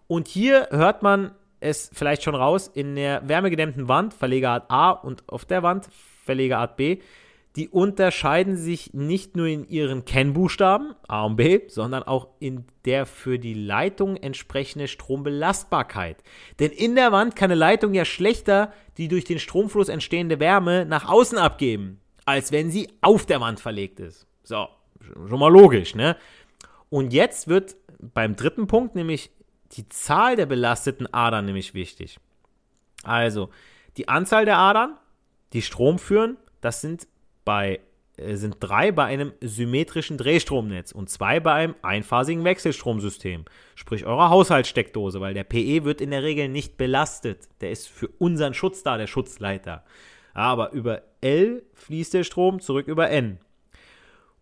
Und 0.07 0.29
hier 0.29 0.69
hört 0.71 1.03
man 1.03 1.33
es 1.61 1.91
vielleicht 1.93 2.23
schon 2.23 2.35
raus, 2.35 2.69
in 2.73 2.97
der 2.97 3.29
wärmegedämmten 3.29 3.89
Wand, 3.89 4.15
Verlegerart 4.15 4.71
A 4.71 4.91
und 4.91 5.29
auf 5.29 5.45
der 5.45 5.63
Wand, 5.63 5.89
Verlegerart 6.25 6.77
B, 6.77 6.99
die 7.59 7.69
unterscheiden 7.69 8.57
sich 8.57 8.95
nicht 8.95 9.37
nur 9.37 9.49
in 9.49 9.67
ihren 9.67 10.05
Kennbuchstaben 10.05 10.95
A 11.09 11.25
und 11.25 11.35
B, 11.35 11.63
sondern 11.67 12.05
auch 12.05 12.29
in 12.39 12.65
der 12.85 13.05
für 13.05 13.41
die 13.41 13.55
Leitung 13.55 14.17
entsprechende 14.17 14.87
Strombelastbarkeit. 14.87 16.23
Denn 16.61 16.71
in 16.71 16.95
der 16.95 17.11
Wand 17.11 17.35
kann 17.35 17.51
eine 17.51 17.59
Leitung 17.59 17.95
ja 17.95 18.05
schlechter 18.05 18.73
die 18.97 19.09
durch 19.09 19.25
den 19.25 19.41
Stromfluss 19.41 19.89
entstehende 19.89 20.39
Wärme 20.39 20.87
nach 20.87 21.09
außen 21.09 21.37
abgeben, 21.37 22.01
als 22.25 22.53
wenn 22.53 22.71
sie 22.71 22.91
auf 23.01 23.27
der 23.27 23.41
Wand 23.41 23.59
verlegt 23.59 23.99
ist. 23.99 24.29
So, 24.45 24.69
schon 25.29 25.41
mal 25.41 25.53
logisch, 25.53 25.97
ne? 25.97 26.17
Und 26.91 27.13
jetzt 27.13 27.49
wird 27.49 27.75
beim 27.99 28.37
dritten 28.37 28.69
Punkt 28.69 28.95
nämlich 28.95 29.33
die 29.73 29.89
Zahl 29.89 30.37
der 30.37 30.47
belasteten 30.47 31.13
Adern 31.13 31.45
nämlich 31.45 31.75
wichtig. 31.75 32.21
Also, 33.03 33.51
die 33.97 34.09
Anzahl 34.09 34.45
der 34.45 34.59
Adern, 34.59 34.97
die 35.53 35.63
Strom 35.63 35.99
führen, 35.99 36.37
das 36.61 36.81
sind 36.81 37.09
bei 37.49 37.81
äh, 38.19 38.37
sind 38.37 38.57
drei 38.61 38.93
bei 38.93 39.05
einem 39.05 39.33
symmetrischen 39.41 40.19
Drehstromnetz 40.19 40.93
und 40.93 41.09
zwei 41.09 41.41
bei 41.41 41.55
einem 41.55 41.75
einphasigen 41.81 42.45
Wechselstromsystem, 42.45 43.47
sprich 43.75 44.05
eurer 44.05 44.29
Haushaltssteckdose, 44.29 45.23
weil 45.23 45.33
der 45.33 45.45
PE 45.45 45.85
wird 45.85 46.03
in 46.03 46.11
der 46.11 46.23
Regel 46.23 46.51
nicht 46.51 46.77
belastet. 46.77 47.49
Der 47.63 47.71
ist 47.71 47.89
für 47.89 48.09
unseren 48.19 48.53
Schutz 48.53 48.83
da, 48.83 48.99
der 48.99 49.07
Schutzleiter. 49.07 49.83
Aber 50.35 50.73
über 50.73 51.01
L 51.23 51.63
fließt 51.73 52.13
der 52.13 52.25
Strom 52.25 52.61
zurück 52.61 52.87
über 52.87 53.09
N. 53.09 53.39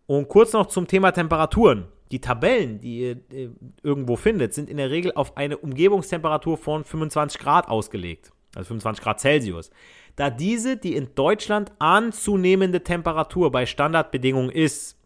Und 0.05 0.27
kurz 0.27 0.51
noch 0.51 0.65
zum 0.65 0.85
Thema 0.85 1.11
Temperaturen. 1.13 1.85
Die 2.11 2.19
Tabellen, 2.19 2.81
die 2.81 2.99
ihr 2.99 3.11
äh, 3.31 3.49
irgendwo 3.83 4.17
findet, 4.17 4.53
sind 4.53 4.69
in 4.69 4.75
der 4.75 4.91
Regel 4.91 5.13
auf 5.15 5.37
eine 5.37 5.57
Umgebungstemperatur 5.57 6.57
von 6.57 6.83
25 6.83 7.39
Grad 7.39 7.69
ausgelegt. 7.69 8.33
Also 8.53 8.67
25 8.67 9.01
Grad 9.01 9.21
Celsius 9.21 9.71
da 10.17 10.29
diese 10.29 10.75
die 10.75 10.95
in 10.95 11.15
Deutschland 11.15 11.71
anzunehmende 11.79 12.83
Temperatur 12.83 13.51
bei 13.51 13.65
Standardbedingungen 13.65 14.49
ist. 14.49 14.97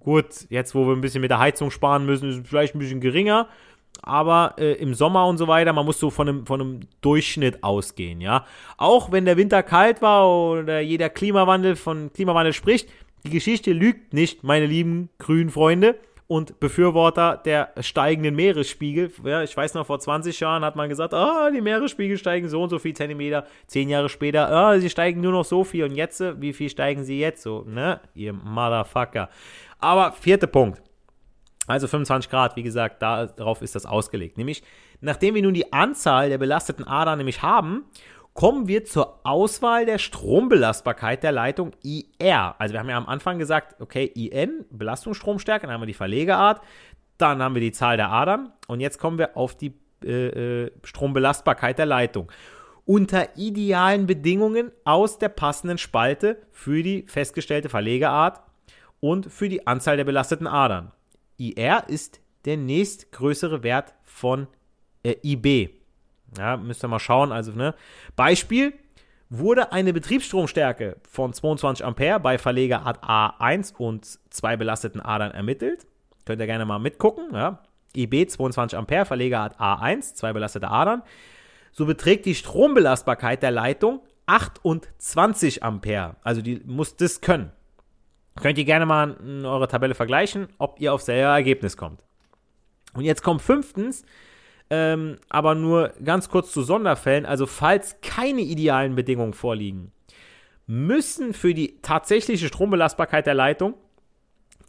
Gut, 0.00 0.46
jetzt 0.48 0.74
wo 0.74 0.86
wir 0.86 0.94
ein 0.94 1.00
bisschen 1.00 1.20
mit 1.20 1.30
der 1.30 1.40
Heizung 1.40 1.70
sparen 1.70 2.06
müssen, 2.06 2.30
ist 2.30 2.36
es 2.36 2.48
vielleicht 2.48 2.74
ein 2.74 2.78
bisschen 2.78 3.00
geringer, 3.00 3.48
aber 4.02 4.54
äh, 4.58 4.74
im 4.74 4.94
Sommer 4.94 5.26
und 5.26 5.38
so 5.38 5.48
weiter, 5.48 5.72
man 5.72 5.84
muss 5.84 5.98
so 5.98 6.10
von 6.10 6.28
einem, 6.28 6.46
von 6.46 6.60
einem 6.60 6.80
Durchschnitt 7.00 7.64
ausgehen, 7.64 8.20
ja. 8.20 8.44
Auch 8.76 9.12
wenn 9.12 9.24
der 9.24 9.36
Winter 9.36 9.62
kalt 9.62 10.02
war 10.02 10.28
oder 10.28 10.80
jeder 10.80 11.10
Klimawandel 11.10 11.74
von 11.74 12.12
Klimawandel 12.12 12.52
spricht, 12.52 12.88
die 13.26 13.30
Geschichte 13.30 13.72
lügt 13.72 14.12
nicht, 14.12 14.44
meine 14.44 14.66
lieben 14.66 15.08
grünen 15.18 15.50
Freunde 15.50 15.96
und 16.26 16.58
Befürworter 16.58 17.40
der 17.44 17.72
steigenden 17.80 18.34
Meeresspiegel. 18.34 19.12
Ja, 19.24 19.42
ich 19.42 19.54
weiß 19.56 19.74
noch, 19.74 19.86
vor 19.86 19.98
20 19.98 20.40
Jahren 20.40 20.64
hat 20.64 20.74
man 20.74 20.88
gesagt, 20.88 21.12
ah, 21.12 21.50
die 21.50 21.60
Meeresspiegel 21.60 22.16
steigen 22.16 22.48
so 22.48 22.62
und 22.62 22.70
so 22.70 22.78
viel 22.78 22.94
Zentimeter. 22.94 23.46
Zehn 23.66 23.88
Jahre 23.88 24.08
später, 24.08 24.50
ah, 24.50 24.78
sie 24.78 24.88
steigen 24.88 25.20
nur 25.20 25.32
noch 25.32 25.44
so 25.44 25.64
viel. 25.64 25.84
Und 25.84 25.94
jetzt, 25.94 26.22
wie 26.40 26.52
viel 26.52 26.70
steigen 26.70 27.04
sie 27.04 27.20
jetzt 27.20 27.42
so? 27.42 27.64
Ne, 27.66 28.00
ihr 28.14 28.32
Motherfucker. 28.32 29.28
Aber 29.78 30.12
vierter 30.12 30.46
Punkt. 30.46 30.80
Also 31.66 31.88
25 31.88 32.30
Grad, 32.30 32.56
wie 32.56 32.62
gesagt, 32.62 33.00
darauf 33.00 33.62
ist 33.62 33.74
das 33.74 33.86
ausgelegt. 33.86 34.36
Nämlich, 34.36 34.62
nachdem 35.00 35.34
wir 35.34 35.42
nun 35.42 35.54
die 35.54 35.72
Anzahl 35.72 36.28
der 36.28 36.36
belasteten 36.36 36.86
Adern 36.86 37.18
nämlich 37.18 37.42
haben 37.42 37.84
kommen 38.34 38.66
wir 38.66 38.84
zur 38.84 39.20
Auswahl 39.24 39.86
der 39.86 39.98
Strombelastbarkeit 39.98 41.22
der 41.22 41.32
Leitung 41.32 41.70
IR. 41.82 42.56
Also 42.58 42.74
wir 42.74 42.80
haben 42.80 42.90
ja 42.90 42.98
am 42.98 43.06
Anfang 43.06 43.38
gesagt, 43.38 43.80
okay, 43.80 44.04
IN, 44.04 44.66
Belastungsstromstärke, 44.70 45.66
dann 45.66 45.74
haben 45.74 45.82
wir 45.82 45.86
die 45.86 45.94
Verlegeart, 45.94 46.60
dann 47.16 47.40
haben 47.40 47.54
wir 47.54 47.62
die 47.62 47.72
Zahl 47.72 47.96
der 47.96 48.10
Adern 48.10 48.52
und 48.66 48.80
jetzt 48.80 48.98
kommen 48.98 49.18
wir 49.18 49.36
auf 49.36 49.56
die 49.56 49.72
äh, 50.04 50.64
äh, 50.64 50.70
Strombelastbarkeit 50.82 51.78
der 51.78 51.86
Leitung. 51.86 52.30
Unter 52.84 53.38
idealen 53.38 54.06
Bedingungen 54.06 54.72
aus 54.84 55.18
der 55.18 55.30
passenden 55.30 55.78
Spalte 55.78 56.42
für 56.50 56.82
die 56.82 57.04
festgestellte 57.06 57.68
Verlegeart 57.68 58.42
und 59.00 59.32
für 59.32 59.48
die 59.48 59.66
Anzahl 59.66 59.96
der 59.96 60.04
belasteten 60.04 60.48
Adern. 60.48 60.92
IR 61.38 61.84
ist 61.86 62.20
der 62.44 62.56
nächstgrößere 62.56 63.62
Wert 63.62 63.94
von 64.02 64.48
äh, 65.04 65.14
IB. 65.22 65.83
Ja, 66.38 66.56
müsst 66.56 66.84
ihr 66.84 66.88
mal 66.88 66.98
schauen. 66.98 67.32
Also, 67.32 67.52
ne? 67.52 67.74
Beispiel: 68.16 68.72
Wurde 69.30 69.72
eine 69.72 69.92
Betriebsstromstärke 69.92 70.96
von 71.08 71.32
22 71.32 71.84
Ampere 71.84 72.20
bei 72.20 72.38
Verlegerart 72.38 73.02
A1 73.02 73.74
und 73.76 74.06
zwei 74.30 74.56
belasteten 74.56 75.00
Adern 75.00 75.32
ermittelt. 75.32 75.86
Könnt 76.24 76.40
ihr 76.40 76.46
gerne 76.46 76.64
mal 76.64 76.78
mitgucken. 76.78 77.30
Ja? 77.32 77.60
IB 77.96 78.26
22 78.26 78.78
Ampere, 78.78 79.04
Verlegerart 79.04 79.58
A1, 79.58 80.14
zwei 80.14 80.32
belastete 80.32 80.68
Adern. 80.68 81.02
So 81.72 81.86
beträgt 81.86 82.26
die 82.26 82.34
Strombelastbarkeit 82.34 83.42
der 83.42 83.50
Leitung 83.50 84.00
28 84.26 85.62
Ampere. 85.62 86.16
Also 86.22 86.40
die 86.40 86.60
muss 86.64 86.96
das 86.96 87.20
können. 87.20 87.52
Könnt 88.40 88.58
ihr 88.58 88.64
gerne 88.64 88.86
mal 88.86 89.16
in 89.20 89.44
eurer 89.44 89.68
Tabelle 89.68 89.94
vergleichen, 89.94 90.48
ob 90.58 90.80
ihr 90.80 90.92
auf 90.92 91.02
selber 91.02 91.30
Ergebnis 91.30 91.76
kommt. 91.76 92.02
Und 92.94 93.04
jetzt 93.04 93.22
kommt 93.22 93.42
fünftens 93.42 94.04
ähm, 94.70 95.18
aber 95.28 95.54
nur 95.54 95.92
ganz 96.02 96.28
kurz 96.28 96.52
zu 96.52 96.62
Sonderfällen. 96.62 97.26
Also 97.26 97.46
falls 97.46 98.00
keine 98.00 98.40
idealen 98.40 98.94
Bedingungen 98.94 99.34
vorliegen, 99.34 99.92
müssen 100.66 101.34
für 101.34 101.54
die 101.54 101.80
tatsächliche 101.82 102.48
Strombelastbarkeit 102.48 103.26
der 103.26 103.34
Leitung 103.34 103.74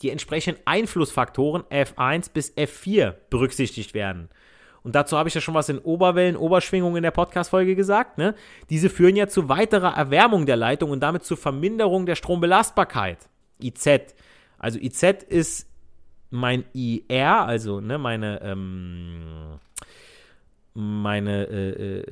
die 0.01 0.09
entsprechenden 0.09 0.61
Einflussfaktoren 0.65 1.63
F1 1.63 2.31
bis 2.33 2.55
F4 2.55 3.15
berücksichtigt 3.29 3.93
werden. 3.93 4.29
Und 4.83 4.93
dazu 4.93 5.17
habe 5.17 5.27
ich 5.29 5.35
ja 5.35 5.41
schon 5.41 5.55
was 5.55 5.69
in 5.69 5.79
Oberwellen, 5.79 6.35
Oberschwingungen 6.35 6.97
in 6.97 7.03
der 7.03 7.11
Podcast-Folge 7.11 7.75
gesagt. 7.75 8.19
Ne? 8.19 8.35
Diese 8.69 8.89
führen 8.89 9.15
ja 9.15 9.27
zu 9.27 9.49
weiterer 9.49 9.97
Erwärmung 9.97 10.45
der 10.45 10.57
Leitung 10.57 10.91
und 10.91 10.99
damit 10.99 11.23
zur 11.23 11.37
Verminderung 11.37 12.05
der 12.05 12.15
Strombelastbarkeit. 12.15 13.17
IZ. 13.59 14.13
Also 14.59 14.77
IZ 14.77 15.23
ist 15.27 15.67
mein 16.29 16.65
IR, 16.73 17.45
also 17.45 17.81
ne, 17.81 17.97
meine, 17.97 18.41
ähm, 18.43 19.14
meine, 20.75 21.45
äh, 21.45 21.99
äh, 21.99 22.03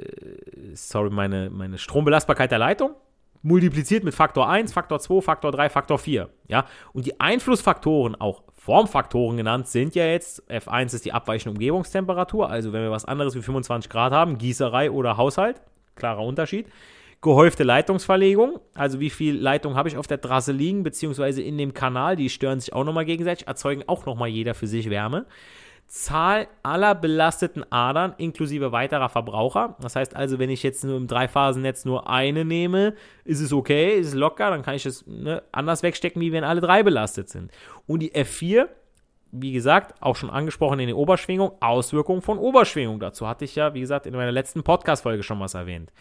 sorry, 0.73 1.09
meine, 1.11 1.49
meine 1.49 1.77
Strombelastbarkeit 1.77 2.49
der 2.49 2.59
Leitung 2.59 2.95
multipliziert 3.43 4.05
mit 4.05 4.15
Faktor 4.15 4.49
1, 4.49 4.73
Faktor 4.73 4.99
2, 4.99 5.21
Faktor 5.21 5.51
3, 5.51 5.69
Faktor 5.69 5.99
4. 5.99 6.29
Ja? 6.47 6.65
Und 6.93 7.05
die 7.05 7.19
Einflussfaktoren, 7.19 8.15
auch 8.15 8.41
Formfaktoren 8.55 9.35
genannt, 9.35 9.67
sind 9.67 9.93
ja 9.95 10.05
jetzt, 10.05 10.49
F1 10.49 10.95
ist 10.95 11.05
die 11.05 11.11
abweichende 11.11 11.51
Umgebungstemperatur, 11.51 12.49
also 12.49 12.71
wenn 12.71 12.81
wir 12.81 12.91
was 12.91 13.03
anderes 13.03 13.35
wie 13.35 13.41
25 13.41 13.91
Grad 13.91 14.13
haben, 14.13 14.37
Gießerei 14.37 14.89
oder 14.89 15.17
Haushalt, 15.17 15.61
klarer 15.95 16.21
Unterschied. 16.21 16.67
Gehäufte 17.21 17.63
Leitungsverlegung, 17.63 18.59
also 18.73 18.99
wie 18.99 19.09
viel 19.09 19.37
Leitung 19.37 19.75
habe 19.75 19.87
ich 19.89 19.97
auf 19.97 20.07
der 20.07 20.19
Trasse 20.19 20.51
liegen, 20.51 20.83
beziehungsweise 20.83 21.41
in 21.41 21.57
dem 21.57 21.73
Kanal, 21.73 22.15
die 22.15 22.29
stören 22.29 22.59
sich 22.59 22.73
auch 22.73 22.83
nochmal 22.83 23.05
gegenseitig, 23.05 23.47
erzeugen 23.47 23.83
auch 23.87 24.05
nochmal 24.05 24.29
jeder 24.29 24.53
für 24.53 24.67
sich 24.67 24.89
Wärme. 24.89 25.25
Zahl 25.87 26.47
aller 26.63 26.95
belasteten 26.95 27.63
Adern 27.71 28.15
inklusive 28.17 28.71
weiterer 28.71 29.09
Verbraucher. 29.09 29.77
Das 29.79 29.95
heißt 29.95 30.15
also, 30.15 30.39
wenn 30.39 30.49
ich 30.49 30.63
jetzt 30.63 30.83
nur 30.83 30.97
im 30.97 31.07
Dreiphasennetz 31.07 31.85
nur 31.85 32.09
eine 32.09 32.45
nehme, 32.45 32.95
ist 33.25 33.41
es 33.41 33.53
okay, 33.53 33.99
ist 33.99 34.07
es 34.07 34.13
locker, 34.15 34.49
dann 34.49 34.63
kann 34.63 34.75
ich 34.75 34.85
es 34.85 35.05
ne, 35.05 35.43
anders 35.51 35.83
wegstecken, 35.83 36.19
wie 36.21 36.31
wenn 36.31 36.43
alle 36.43 36.61
drei 36.61 36.81
belastet 36.81 37.29
sind. 37.29 37.51
Und 37.85 37.99
die 37.99 38.11
F4, 38.11 38.69
wie 39.31 39.51
gesagt, 39.51 40.01
auch 40.01 40.15
schon 40.15 40.31
angesprochen 40.31 40.79
in 40.79 40.87
der 40.87 40.97
Oberschwingung, 40.97 41.51
Auswirkungen 41.59 42.21
von 42.21 42.39
Oberschwingung. 42.39 42.99
Dazu 42.99 43.27
hatte 43.27 43.45
ich 43.45 43.55
ja, 43.55 43.73
wie 43.75 43.81
gesagt, 43.81 44.07
in 44.07 44.15
meiner 44.15 44.31
letzten 44.31 44.63
Podcast-Folge 44.63 45.21
schon 45.21 45.39
was 45.39 45.53
erwähnt. 45.53 45.91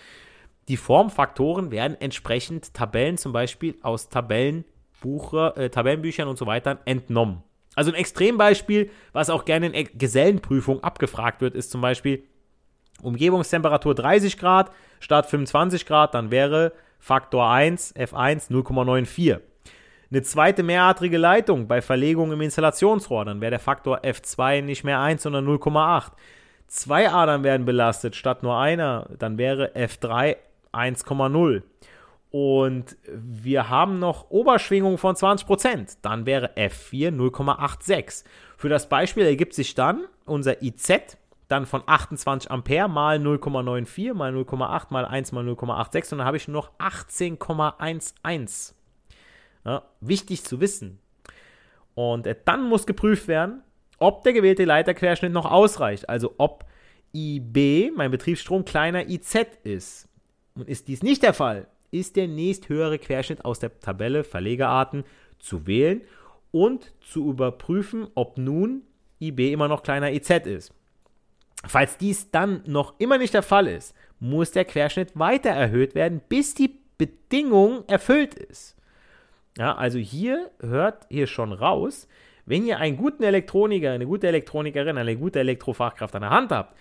Die 0.68 0.76
Formfaktoren 0.76 1.70
werden 1.70 1.96
entsprechend 2.00 2.72
Tabellen 2.72 3.18
zum 3.18 3.32
Beispiel 3.32 3.76
aus 3.82 4.08
Tabellenbucher, 4.08 5.56
äh, 5.56 5.70
Tabellenbüchern 5.70 6.28
und 6.28 6.38
so 6.38 6.46
weiter 6.46 6.78
entnommen. 6.84 7.42
Also 7.74 7.90
ein 7.90 7.96
Extrembeispiel, 7.96 8.90
was 9.12 9.30
auch 9.30 9.44
gerne 9.44 9.68
in 9.68 9.88
Gesellenprüfung 9.94 10.82
abgefragt 10.82 11.40
wird, 11.40 11.54
ist 11.54 11.70
zum 11.70 11.80
Beispiel 11.80 12.24
Umgebungstemperatur 13.02 13.94
30 13.94 14.38
Grad 14.38 14.70
statt 15.00 15.26
25 15.26 15.86
Grad, 15.86 16.14
dann 16.14 16.30
wäre 16.30 16.72
Faktor 16.98 17.50
1 17.50 17.96
F1 17.96 18.50
0,94. 18.50 19.40
Eine 20.10 20.22
zweite 20.22 20.62
mehradrige 20.62 21.16
Leitung 21.16 21.66
bei 21.66 21.80
Verlegung 21.80 22.32
im 22.32 22.42
Installationsrohr, 22.42 23.24
dann 23.24 23.40
wäre 23.40 23.50
der 23.50 23.58
Faktor 23.58 24.00
F2 24.04 24.60
nicht 24.60 24.84
mehr 24.84 25.00
1, 25.00 25.22
sondern 25.22 25.46
0,8. 25.46 26.12
Zwei 26.68 27.10
Adern 27.10 27.44
werden 27.44 27.64
belastet 27.64 28.14
statt 28.14 28.42
nur 28.42 28.58
einer, 28.58 29.08
dann 29.18 29.38
wäre 29.38 29.74
F3 29.74 30.36
1,0 30.72 31.62
und 32.32 32.96
wir 33.06 33.68
haben 33.68 33.98
noch 33.98 34.30
Oberschwingung 34.30 34.96
von 34.96 35.14
20%, 35.14 35.98
dann 36.00 36.24
wäre 36.24 36.56
F4 36.56 37.10
0,86. 37.14 38.24
Für 38.56 38.70
das 38.70 38.88
Beispiel 38.88 39.26
ergibt 39.26 39.52
sich 39.52 39.74
dann 39.74 40.06
unser 40.24 40.62
IZ 40.62 41.18
dann 41.48 41.66
von 41.66 41.82
28 41.84 42.50
Ampere 42.50 42.88
mal 42.88 43.18
0,94 43.18 44.14
mal 44.14 44.34
0,8 44.34 44.86
mal 44.88 45.04
1 45.04 45.32
mal 45.32 45.46
0,86 45.46 46.12
und 46.12 46.18
dann 46.18 46.26
habe 46.26 46.38
ich 46.38 46.48
nur 46.48 46.62
noch 46.62 46.70
18,11. 46.78 48.72
Ja, 49.66 49.82
wichtig 50.00 50.42
zu 50.42 50.58
wissen. 50.60 51.00
Und 51.94 52.26
äh, 52.26 52.34
dann 52.46 52.66
muss 52.66 52.86
geprüft 52.86 53.28
werden, 53.28 53.62
ob 53.98 54.24
der 54.24 54.32
gewählte 54.32 54.64
Leiterquerschnitt 54.64 55.32
noch 55.32 55.44
ausreicht, 55.44 56.08
also 56.08 56.34
ob 56.38 56.64
IB, 57.14 57.90
mein 57.94 58.10
Betriebsstrom, 58.10 58.64
kleiner 58.64 59.06
IZ 59.10 59.34
ist. 59.64 60.08
Und 60.54 60.66
ist 60.66 60.88
dies 60.88 61.02
nicht 61.02 61.22
der 61.22 61.34
Fall, 61.34 61.66
ist 61.92 62.16
der 62.16 62.26
nächsthöhere 62.26 62.98
Querschnitt 62.98 63.44
aus 63.44 63.60
der 63.60 63.78
Tabelle 63.78 64.24
Verlegerarten 64.24 65.04
zu 65.38 65.66
wählen 65.66 66.02
und 66.50 66.92
zu 67.00 67.30
überprüfen, 67.30 68.08
ob 68.14 68.38
nun 68.38 68.82
IB 69.20 69.52
immer 69.52 69.68
noch 69.68 69.84
kleiner 69.84 70.10
EZ 70.10 70.46
ist. 70.46 70.74
Falls 71.64 71.96
dies 71.96 72.30
dann 72.32 72.62
noch 72.66 72.94
immer 72.98 73.18
nicht 73.18 73.34
der 73.34 73.42
Fall 73.42 73.68
ist, 73.68 73.94
muss 74.18 74.50
der 74.50 74.64
Querschnitt 74.64 75.16
weiter 75.16 75.50
erhöht 75.50 75.94
werden, 75.94 76.20
bis 76.28 76.54
die 76.54 76.80
Bedingung 76.98 77.84
erfüllt 77.86 78.34
ist. 78.34 78.76
Ja, 79.58 79.76
also 79.76 79.98
hier 79.98 80.50
hört 80.60 81.06
ihr 81.08 81.26
schon 81.26 81.52
raus, 81.52 82.08
wenn 82.46 82.66
ihr 82.66 82.78
einen 82.78 82.96
guten 82.96 83.22
Elektroniker, 83.22 83.92
eine 83.92 84.06
gute 84.06 84.26
Elektronikerin, 84.26 84.98
eine 84.98 85.16
gute 85.16 85.40
Elektrofachkraft 85.40 86.14
an 86.16 86.22
der 86.22 86.30
Hand 86.30 86.50
habt, 86.50 86.76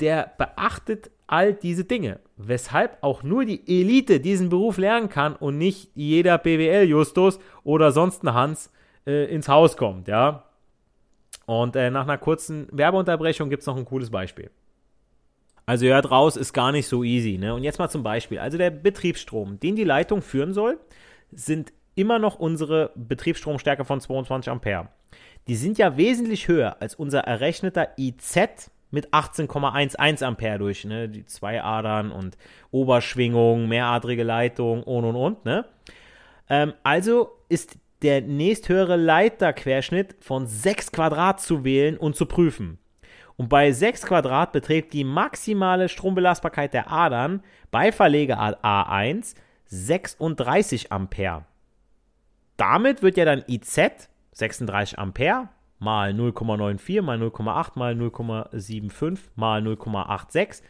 der 0.00 0.32
beachtet 0.38 1.10
all 1.26 1.54
diese 1.54 1.84
Dinge, 1.84 2.18
weshalb 2.48 2.98
auch 3.02 3.22
nur 3.22 3.44
die 3.44 3.60
Elite 3.66 4.20
diesen 4.20 4.48
Beruf 4.48 4.78
lernen 4.78 5.08
kann 5.08 5.36
und 5.36 5.58
nicht 5.58 5.90
jeder 5.94 6.38
BWL-Justus 6.38 7.38
oder 7.64 7.92
sonst 7.92 8.22
ein 8.22 8.34
Hans 8.34 8.72
äh, 9.06 9.32
ins 9.32 9.48
Haus 9.48 9.76
kommt, 9.76 10.08
ja. 10.08 10.44
Und 11.46 11.74
äh, 11.74 11.90
nach 11.90 12.04
einer 12.04 12.18
kurzen 12.18 12.68
Werbeunterbrechung 12.70 13.50
gibt 13.50 13.62
es 13.62 13.66
noch 13.66 13.76
ein 13.76 13.84
cooles 13.84 14.10
Beispiel. 14.10 14.50
Also 15.66 15.86
hört 15.86 16.10
raus, 16.10 16.36
ist 16.36 16.52
gar 16.52 16.72
nicht 16.72 16.86
so 16.86 17.04
easy. 17.04 17.38
Ne? 17.38 17.54
Und 17.54 17.64
jetzt 17.64 17.78
mal 17.78 17.88
zum 17.88 18.02
Beispiel. 18.02 18.38
Also 18.38 18.58
der 18.58 18.70
Betriebsstrom, 18.70 19.58
den 19.60 19.76
die 19.76 19.84
Leitung 19.84 20.22
führen 20.22 20.52
soll, 20.52 20.78
sind 21.32 21.72
immer 21.94 22.18
noch 22.18 22.38
unsere 22.38 22.92
Betriebsstromstärke 22.94 23.84
von 23.84 24.00
22 24.00 24.50
Ampere. 24.50 24.88
Die 25.48 25.56
sind 25.56 25.78
ja 25.78 25.96
wesentlich 25.96 26.48
höher 26.48 26.80
als 26.80 26.94
unser 26.94 27.20
errechneter 27.20 27.88
IZ 27.98 28.70
mit 28.90 29.12
18,11 29.12 30.24
Ampere 30.24 30.58
durch, 30.58 30.84
ne? 30.84 31.08
Die 31.08 31.24
zwei 31.26 31.62
Adern 31.62 32.10
und 32.10 32.36
Oberschwingung, 32.70 33.68
mehradrige 33.68 34.24
Leitung 34.24 34.82
und 34.82 35.04
und 35.04 35.16
und, 35.16 35.44
ne? 35.44 35.64
Ähm, 36.48 36.74
also 36.82 37.30
ist 37.48 37.78
der 38.02 38.22
nächsthöhere 38.22 38.96
Leiterquerschnitt 38.96 40.16
von 40.20 40.46
6 40.46 40.92
Quadrat 40.92 41.40
zu 41.40 41.64
wählen 41.64 41.96
und 41.96 42.16
zu 42.16 42.26
prüfen. 42.26 42.78
Und 43.36 43.48
bei 43.48 43.72
6 43.72 44.02
Quadrat 44.02 44.52
beträgt 44.52 44.92
die 44.92 45.04
maximale 45.04 45.88
Strombelastbarkeit 45.88 46.74
der 46.74 46.90
Adern 46.90 47.42
bei 47.70 47.92
Verlegeart 47.92 48.62
A1 48.64 49.34
36 49.66 50.92
Ampere. 50.92 51.44
Damit 52.56 53.02
wird 53.02 53.16
ja 53.16 53.24
dann 53.24 53.44
IZ 53.48 54.10
36 54.32 54.98
Ampere 54.98 55.48
mal 55.80 56.12
0,94 56.12 57.02
mal 57.02 57.20
0,8 57.20 57.72
mal 57.74 57.94
0,75 57.94 59.18
mal 59.34 59.60
0,86 59.62 60.62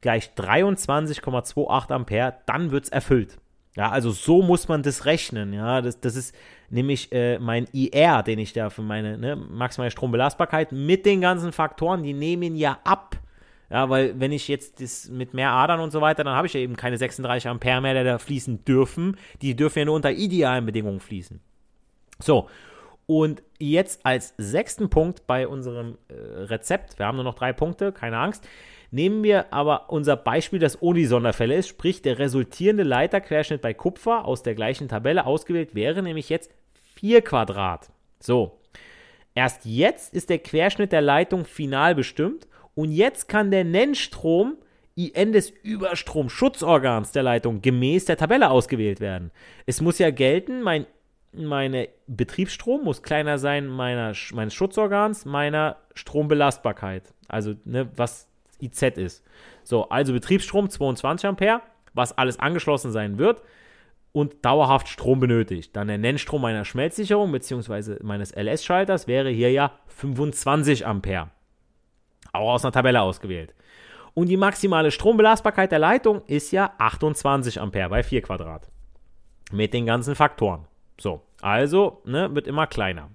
gleich 0.00 0.30
23,28 0.36 1.92
Ampere, 1.92 2.34
dann 2.46 2.70
wird 2.70 2.84
es 2.84 2.90
erfüllt. 2.90 3.38
Ja, 3.76 3.90
also 3.90 4.10
so 4.10 4.40
muss 4.40 4.68
man 4.68 4.82
das 4.82 5.04
rechnen. 5.04 5.52
Ja, 5.52 5.82
das, 5.82 6.00
das 6.00 6.16
ist 6.16 6.34
nämlich 6.70 7.12
äh, 7.12 7.38
mein 7.38 7.66
IR, 7.72 8.22
den 8.22 8.38
ich 8.38 8.52
da 8.54 8.70
für 8.70 8.82
meine 8.82 9.18
ne, 9.18 9.36
maximale 9.36 9.90
Strombelastbarkeit 9.90 10.72
mit 10.72 11.04
den 11.04 11.20
ganzen 11.20 11.52
Faktoren, 11.52 12.02
die 12.02 12.14
nehmen 12.14 12.56
ja 12.56 12.78
ab. 12.84 13.16
Ja, 13.68 13.90
weil 13.90 14.18
wenn 14.18 14.32
ich 14.32 14.48
jetzt 14.48 14.80
das 14.80 15.08
mit 15.08 15.34
mehr 15.34 15.50
Adern 15.50 15.80
und 15.80 15.90
so 15.90 16.00
weiter, 16.00 16.22
dann 16.22 16.36
habe 16.36 16.46
ich 16.46 16.54
ja 16.54 16.60
eben 16.60 16.76
keine 16.76 16.96
36 16.96 17.48
Ampere 17.50 17.80
mehr, 17.80 17.94
die 17.94 18.04
da 18.04 18.18
fließen 18.18 18.64
dürfen. 18.64 19.16
Die 19.42 19.56
dürfen 19.56 19.80
ja 19.80 19.84
nur 19.86 19.96
unter 19.96 20.12
idealen 20.12 20.64
Bedingungen 20.64 21.00
fließen. 21.00 21.40
So, 22.20 22.48
und 23.06 23.42
jetzt 23.58 24.04
als 24.04 24.34
sechsten 24.36 24.90
Punkt 24.90 25.26
bei 25.26 25.46
unserem 25.46 25.96
äh, 26.08 26.14
Rezept, 26.14 26.98
wir 26.98 27.06
haben 27.06 27.16
nur 27.16 27.24
noch 27.24 27.34
drei 27.34 27.52
Punkte, 27.52 27.92
keine 27.92 28.18
Angst, 28.18 28.46
nehmen 28.90 29.22
wir 29.22 29.52
aber 29.52 29.90
unser 29.90 30.16
Beispiel, 30.16 30.58
das 30.58 30.82
ohne 30.82 30.98
die 30.98 31.06
Sonderfälle 31.06 31.54
ist, 31.54 31.68
sprich 31.68 32.02
der 32.02 32.18
resultierende 32.18 32.82
Leiterquerschnitt 32.82 33.62
bei 33.62 33.74
Kupfer 33.74 34.24
aus 34.24 34.42
der 34.42 34.54
gleichen 34.54 34.88
Tabelle 34.88 35.24
ausgewählt 35.24 35.74
wäre 35.74 36.02
nämlich 36.02 36.28
jetzt 36.28 36.50
4 36.96 37.22
Quadrat. 37.22 37.90
So, 38.18 38.58
erst 39.34 39.64
jetzt 39.64 40.12
ist 40.12 40.30
der 40.30 40.38
Querschnitt 40.38 40.92
der 40.92 41.02
Leitung 41.02 41.44
final 41.44 41.94
bestimmt 41.94 42.48
und 42.74 42.90
jetzt 42.90 43.28
kann 43.28 43.50
der 43.50 43.64
Nennstrom 43.64 44.56
IN 44.96 45.32
des 45.32 45.50
Überstromschutzorgans 45.50 47.12
der 47.12 47.22
Leitung 47.22 47.60
gemäß 47.60 48.06
der 48.06 48.16
Tabelle 48.16 48.50
ausgewählt 48.50 48.98
werden. 48.98 49.30
Es 49.66 49.82
muss 49.82 49.98
ja 49.98 50.10
gelten, 50.10 50.62
mein 50.62 50.86
meine 51.36 51.88
Betriebsstrom 52.06 52.84
muss 52.84 53.02
kleiner 53.02 53.38
sein 53.38 53.66
meiner, 53.66 54.12
meines 54.32 54.54
Schutzorgans, 54.54 55.24
meiner 55.24 55.76
Strombelastbarkeit. 55.94 57.14
Also, 57.28 57.54
ne, 57.64 57.88
was 57.96 58.28
IZ 58.60 58.82
ist. 58.82 59.24
So, 59.62 59.88
also 59.88 60.12
Betriebsstrom 60.12 60.70
22 60.70 61.28
Ampere, 61.28 61.60
was 61.94 62.16
alles 62.16 62.38
angeschlossen 62.38 62.92
sein 62.92 63.18
wird 63.18 63.42
und 64.12 64.44
dauerhaft 64.44 64.88
Strom 64.88 65.20
benötigt. 65.20 65.76
Dann 65.76 65.88
der 65.88 65.98
Nennstrom 65.98 66.40
meiner 66.40 66.64
Schmelzsicherung 66.64 67.32
bzw. 67.32 67.96
meines 68.02 68.32
LS-Schalters 68.34 69.06
wäre 69.06 69.28
hier 69.28 69.50
ja 69.50 69.72
25 69.88 70.86
Ampere. 70.86 71.30
auch 72.32 72.52
aus 72.52 72.64
einer 72.64 72.72
Tabelle 72.72 73.02
ausgewählt. 73.02 73.54
Und 74.14 74.28
die 74.28 74.38
maximale 74.38 74.90
Strombelastbarkeit 74.90 75.70
der 75.70 75.78
Leitung 75.78 76.22
ist 76.26 76.50
ja 76.50 76.72
28 76.78 77.60
Ampere 77.60 77.90
bei 77.90 78.02
4 78.02 78.22
Quadrat. 78.22 78.70
Mit 79.52 79.74
den 79.74 79.84
ganzen 79.84 80.14
Faktoren. 80.14 80.66
So, 80.98 81.22
also 81.40 82.02
ne, 82.04 82.34
wird 82.34 82.46
immer 82.46 82.66
kleiner. 82.66 83.10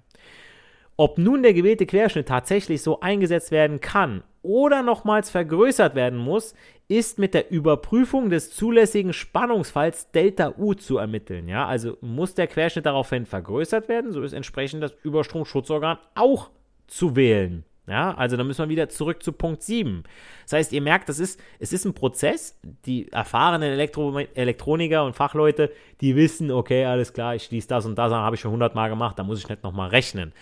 Ob 0.96 1.18
nun 1.18 1.42
der 1.42 1.54
gewählte 1.54 1.86
Querschnitt 1.86 2.28
tatsächlich 2.28 2.82
so 2.82 3.00
eingesetzt 3.00 3.50
werden 3.50 3.80
kann 3.80 4.22
oder 4.42 4.82
nochmals 4.82 5.30
vergrößert 5.30 5.94
werden 5.94 6.18
muss, 6.18 6.54
ist 6.88 7.18
mit 7.18 7.32
der 7.32 7.50
Überprüfung 7.50 8.28
des 8.28 8.50
zulässigen 8.54 9.12
Spannungsfalls 9.12 10.10
Delta 10.10 10.54
U 10.58 10.74
zu 10.74 10.98
ermitteln. 10.98 11.48
Ja, 11.48 11.66
also 11.66 11.96
muss 12.02 12.34
der 12.34 12.46
Querschnitt 12.46 12.86
daraufhin 12.86 13.24
vergrößert 13.24 13.88
werden, 13.88 14.12
so 14.12 14.22
ist 14.22 14.32
entsprechend 14.32 14.82
das 14.82 14.94
Überstromschutzorgan 15.02 15.98
auch 16.14 16.50
zu 16.86 17.16
wählen. 17.16 17.64
Ja, 17.88 18.14
also 18.14 18.36
da 18.36 18.44
müssen 18.44 18.64
wir 18.64 18.68
wieder 18.68 18.88
zurück 18.88 19.24
zu 19.24 19.32
Punkt 19.32 19.62
7. 19.62 20.04
Das 20.44 20.52
heißt, 20.52 20.72
ihr 20.72 20.80
merkt, 20.80 21.08
das 21.08 21.18
ist, 21.18 21.40
es 21.58 21.72
ist 21.72 21.84
ein 21.84 21.94
Prozess. 21.94 22.56
Die 22.86 23.10
erfahrenen 23.10 23.72
Elektro 23.72 24.16
Elektroniker 24.18 25.04
und 25.04 25.16
Fachleute, 25.16 25.72
die 26.00 26.14
wissen, 26.14 26.52
okay, 26.52 26.84
alles 26.84 27.12
klar, 27.12 27.34
ich 27.34 27.42
schließe 27.44 27.66
das 27.66 27.84
und 27.84 27.96
das, 27.96 28.12
habe 28.12 28.36
ich 28.36 28.40
schon 28.40 28.50
100 28.50 28.76
Mal 28.76 28.88
gemacht, 28.88 29.18
da 29.18 29.24
muss 29.24 29.40
ich 29.40 29.48
nicht 29.48 29.64
nochmal 29.64 29.88
rechnen. 29.88 30.32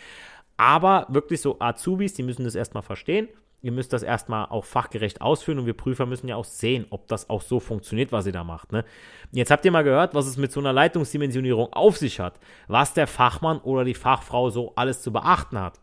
Aber 0.59 1.07
wirklich 1.09 1.41
so 1.41 1.59
Azubis, 1.61 2.13
die 2.13 2.23
müssen 2.23 2.45
das 2.45 2.55
erstmal 2.55 2.83
verstehen. 2.83 3.29
Ihr 3.63 3.73
müsst 3.73 3.93
das 3.95 4.03
erstmal 4.03 4.47
auch 4.47 4.65
fachgerecht 4.65 5.21
ausführen 5.23 5.59
und 5.59 5.67
wir 5.67 5.75
Prüfer 5.75 6.07
müssen 6.07 6.29
ja 6.29 6.37
auch 6.37 6.45
sehen, 6.45 6.87
ob 6.91 7.09
das 7.09 7.29
auch 7.29 7.43
so 7.43 7.61
funktioniert, 7.61 8.13
was 8.13 8.27
ihr 8.27 8.33
da 8.33 8.45
macht. 8.45 8.73
Ne? 8.73 8.85
Jetzt 9.33 9.51
habt 9.51 9.65
ihr 9.65 9.71
mal 9.71 9.85
gehört, 9.85 10.15
was 10.15 10.27
es 10.27 10.37
mit 10.37 10.53
so 10.53 10.61
einer 10.61 10.73
Leitungsdimensionierung 10.73 11.73
auf 11.73 11.97
sich 11.97 12.21
hat, 12.21 12.39
was 12.69 12.95
der 12.95 13.07
Fachmann 13.07 13.59
oder 13.59 13.85
die 13.85 13.95
Fachfrau 13.95 14.51
so 14.51 14.73
alles 14.77 15.03
zu 15.03 15.13
beachten 15.13 15.59
hat. 15.59 15.79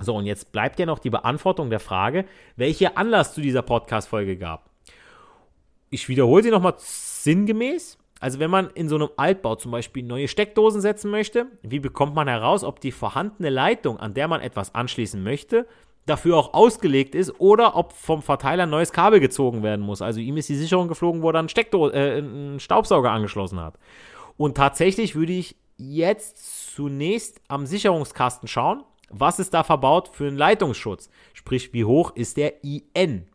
So, 0.00 0.16
und 0.16 0.26
jetzt 0.26 0.52
bleibt 0.52 0.78
ja 0.78 0.86
noch 0.86 0.98
die 0.98 1.10
Beantwortung 1.10 1.70
der 1.70 1.80
Frage, 1.80 2.24
welcher 2.56 2.96
Anlass 2.96 3.34
zu 3.34 3.40
dieser 3.40 3.62
Podcast-Folge 3.62 4.36
gab. 4.36 4.70
Ich 5.90 6.08
wiederhole 6.08 6.42
sie 6.42 6.50
nochmal 6.50 6.74
sinngemäß. 6.78 7.98
Also 8.20 8.38
wenn 8.38 8.50
man 8.50 8.70
in 8.70 8.88
so 8.88 8.96
einem 8.96 9.08
Altbau 9.16 9.56
zum 9.56 9.72
Beispiel 9.72 10.02
neue 10.02 10.28
Steckdosen 10.28 10.80
setzen 10.80 11.10
möchte, 11.10 11.46
wie 11.62 11.80
bekommt 11.80 12.14
man 12.14 12.28
heraus, 12.28 12.64
ob 12.64 12.80
die 12.80 12.92
vorhandene 12.92 13.48
Leitung, 13.48 13.98
an 13.98 14.14
der 14.14 14.28
man 14.28 14.42
etwas 14.42 14.74
anschließen 14.74 15.22
möchte, 15.22 15.66
dafür 16.06 16.36
auch 16.36 16.54
ausgelegt 16.54 17.14
ist 17.14 17.40
oder 17.40 17.76
ob 17.76 17.92
vom 17.92 18.22
Verteiler 18.22 18.64
ein 18.64 18.70
neues 18.70 18.92
Kabel 18.92 19.20
gezogen 19.20 19.62
werden 19.62 19.84
muss. 19.84 20.02
Also 20.02 20.20
ihm 20.20 20.36
ist 20.36 20.48
die 20.48 20.56
Sicherung 20.56 20.88
geflogen, 20.88 21.22
wo 21.22 21.30
er 21.30 21.38
einen, 21.38 21.48
Steckdo 21.48 21.88
äh, 21.88 22.18
einen 22.18 22.60
Staubsauger 22.60 23.10
angeschlossen 23.10 23.60
hat. 23.60 23.78
Und 24.36 24.56
tatsächlich 24.56 25.14
würde 25.14 25.32
ich 25.32 25.56
jetzt 25.78 26.74
zunächst 26.74 27.40
am 27.48 27.64
Sicherungskasten 27.66 28.48
schauen, 28.48 28.82
was 29.10 29.38
ist 29.38 29.52
da 29.52 29.62
verbaut 29.62 30.10
für 30.12 30.26
einen 30.26 30.38
Leitungsschutz. 30.38 31.10
Sprich, 31.34 31.72
wie 31.72 31.84
hoch 31.84 32.14
ist 32.14 32.36
der 32.36 32.64
IN. 32.64 33.26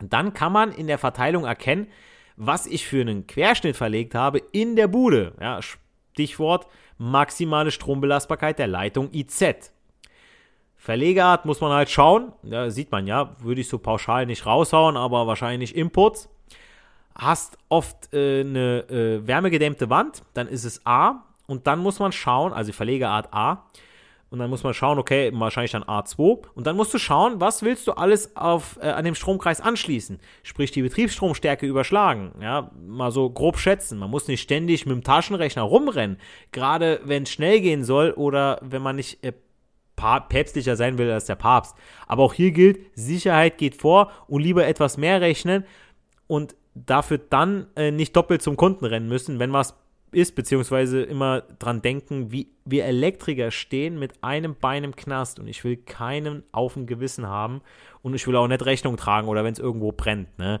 Dann 0.00 0.34
kann 0.34 0.52
man 0.52 0.72
in 0.72 0.86
der 0.86 0.98
Verteilung 0.98 1.44
erkennen, 1.44 1.88
was 2.36 2.66
ich 2.66 2.86
für 2.86 3.00
einen 3.00 3.26
Querschnitt 3.26 3.76
verlegt 3.76 4.14
habe 4.14 4.38
in 4.52 4.76
der 4.76 4.88
Bude. 4.88 5.34
Ja, 5.40 5.60
Stichwort 5.62 6.66
maximale 6.98 7.70
Strombelastbarkeit 7.70 8.58
der 8.58 8.66
Leitung 8.66 9.12
IZ. 9.12 9.72
Verlegeart 10.76 11.46
muss 11.46 11.60
man 11.60 11.72
halt 11.72 11.90
schauen. 11.90 12.32
Da 12.42 12.70
sieht 12.70 12.92
man 12.92 13.06
ja, 13.06 13.36
würde 13.40 13.60
ich 13.60 13.68
so 13.68 13.78
pauschal 13.78 14.26
nicht 14.26 14.44
raushauen, 14.44 14.96
aber 14.96 15.26
wahrscheinlich 15.26 15.74
Inputs. 15.74 16.28
Hast 17.14 17.56
oft 17.68 18.12
äh, 18.12 18.40
eine 18.40 18.80
äh, 18.90 19.26
wärmegedämmte 19.26 19.88
Wand, 19.88 20.22
dann 20.34 20.48
ist 20.48 20.64
es 20.64 20.84
A. 20.84 21.22
Und 21.46 21.66
dann 21.66 21.78
muss 21.78 22.00
man 22.00 22.12
schauen, 22.12 22.52
also 22.52 22.72
Verlegeart 22.72 23.32
A, 23.32 23.66
und 24.34 24.40
dann 24.40 24.50
muss 24.50 24.64
man 24.64 24.74
schauen, 24.74 24.98
okay, 24.98 25.30
wahrscheinlich 25.32 25.70
dann 25.70 25.84
A2. 25.84 26.42
Und 26.56 26.66
dann 26.66 26.74
musst 26.74 26.92
du 26.92 26.98
schauen, 26.98 27.40
was 27.40 27.62
willst 27.62 27.86
du 27.86 27.92
alles 27.92 28.36
auf, 28.36 28.80
äh, 28.82 28.88
an 28.88 29.04
dem 29.04 29.14
Stromkreis 29.14 29.60
anschließen. 29.60 30.18
Sprich, 30.42 30.72
die 30.72 30.82
Betriebsstromstärke 30.82 31.64
überschlagen. 31.64 32.32
Ja, 32.40 32.72
mal 32.84 33.12
so 33.12 33.30
grob 33.30 33.58
schätzen. 33.58 33.96
Man 33.96 34.10
muss 34.10 34.26
nicht 34.26 34.40
ständig 34.40 34.86
mit 34.86 34.92
dem 34.96 35.04
Taschenrechner 35.04 35.62
rumrennen. 35.62 36.18
Gerade 36.50 36.98
wenn 37.04 37.22
es 37.22 37.30
schnell 37.30 37.60
gehen 37.60 37.84
soll 37.84 38.10
oder 38.10 38.58
wenn 38.60 38.82
man 38.82 38.96
nicht 38.96 39.22
äh, 39.22 39.34
päpstlicher 40.28 40.74
sein 40.74 40.98
will 40.98 41.12
als 41.12 41.26
der 41.26 41.36
Papst. 41.36 41.76
Aber 42.08 42.24
auch 42.24 42.34
hier 42.34 42.50
gilt, 42.50 42.80
Sicherheit 42.96 43.56
geht 43.56 43.76
vor 43.76 44.10
und 44.26 44.42
lieber 44.42 44.66
etwas 44.66 44.96
mehr 44.96 45.20
rechnen 45.20 45.64
und 46.26 46.56
dafür 46.74 47.18
dann 47.18 47.68
äh, 47.76 47.92
nicht 47.92 48.16
doppelt 48.16 48.42
zum 48.42 48.56
Kunden 48.56 48.84
rennen 48.84 49.06
müssen, 49.06 49.38
wenn 49.38 49.52
was 49.52 49.76
ist, 50.14 50.34
beziehungsweise 50.34 51.02
immer 51.02 51.42
dran 51.58 51.82
denken, 51.82 52.32
wie 52.32 52.48
wir 52.64 52.84
Elektriker 52.84 53.50
stehen 53.50 53.98
mit 53.98 54.12
einem 54.22 54.56
Bein 54.56 54.84
im 54.84 54.96
Knast 54.96 55.38
und 55.38 55.48
ich 55.48 55.64
will 55.64 55.76
keinen 55.76 56.42
auf 56.52 56.74
dem 56.74 56.86
Gewissen 56.86 57.26
haben 57.26 57.60
und 58.02 58.14
ich 58.14 58.26
will 58.26 58.36
auch 58.36 58.48
nicht 58.48 58.64
Rechnung 58.64 58.96
tragen 58.96 59.28
oder 59.28 59.44
wenn 59.44 59.52
es 59.52 59.58
irgendwo 59.58 59.92
brennt. 59.92 60.38
Ne? 60.38 60.60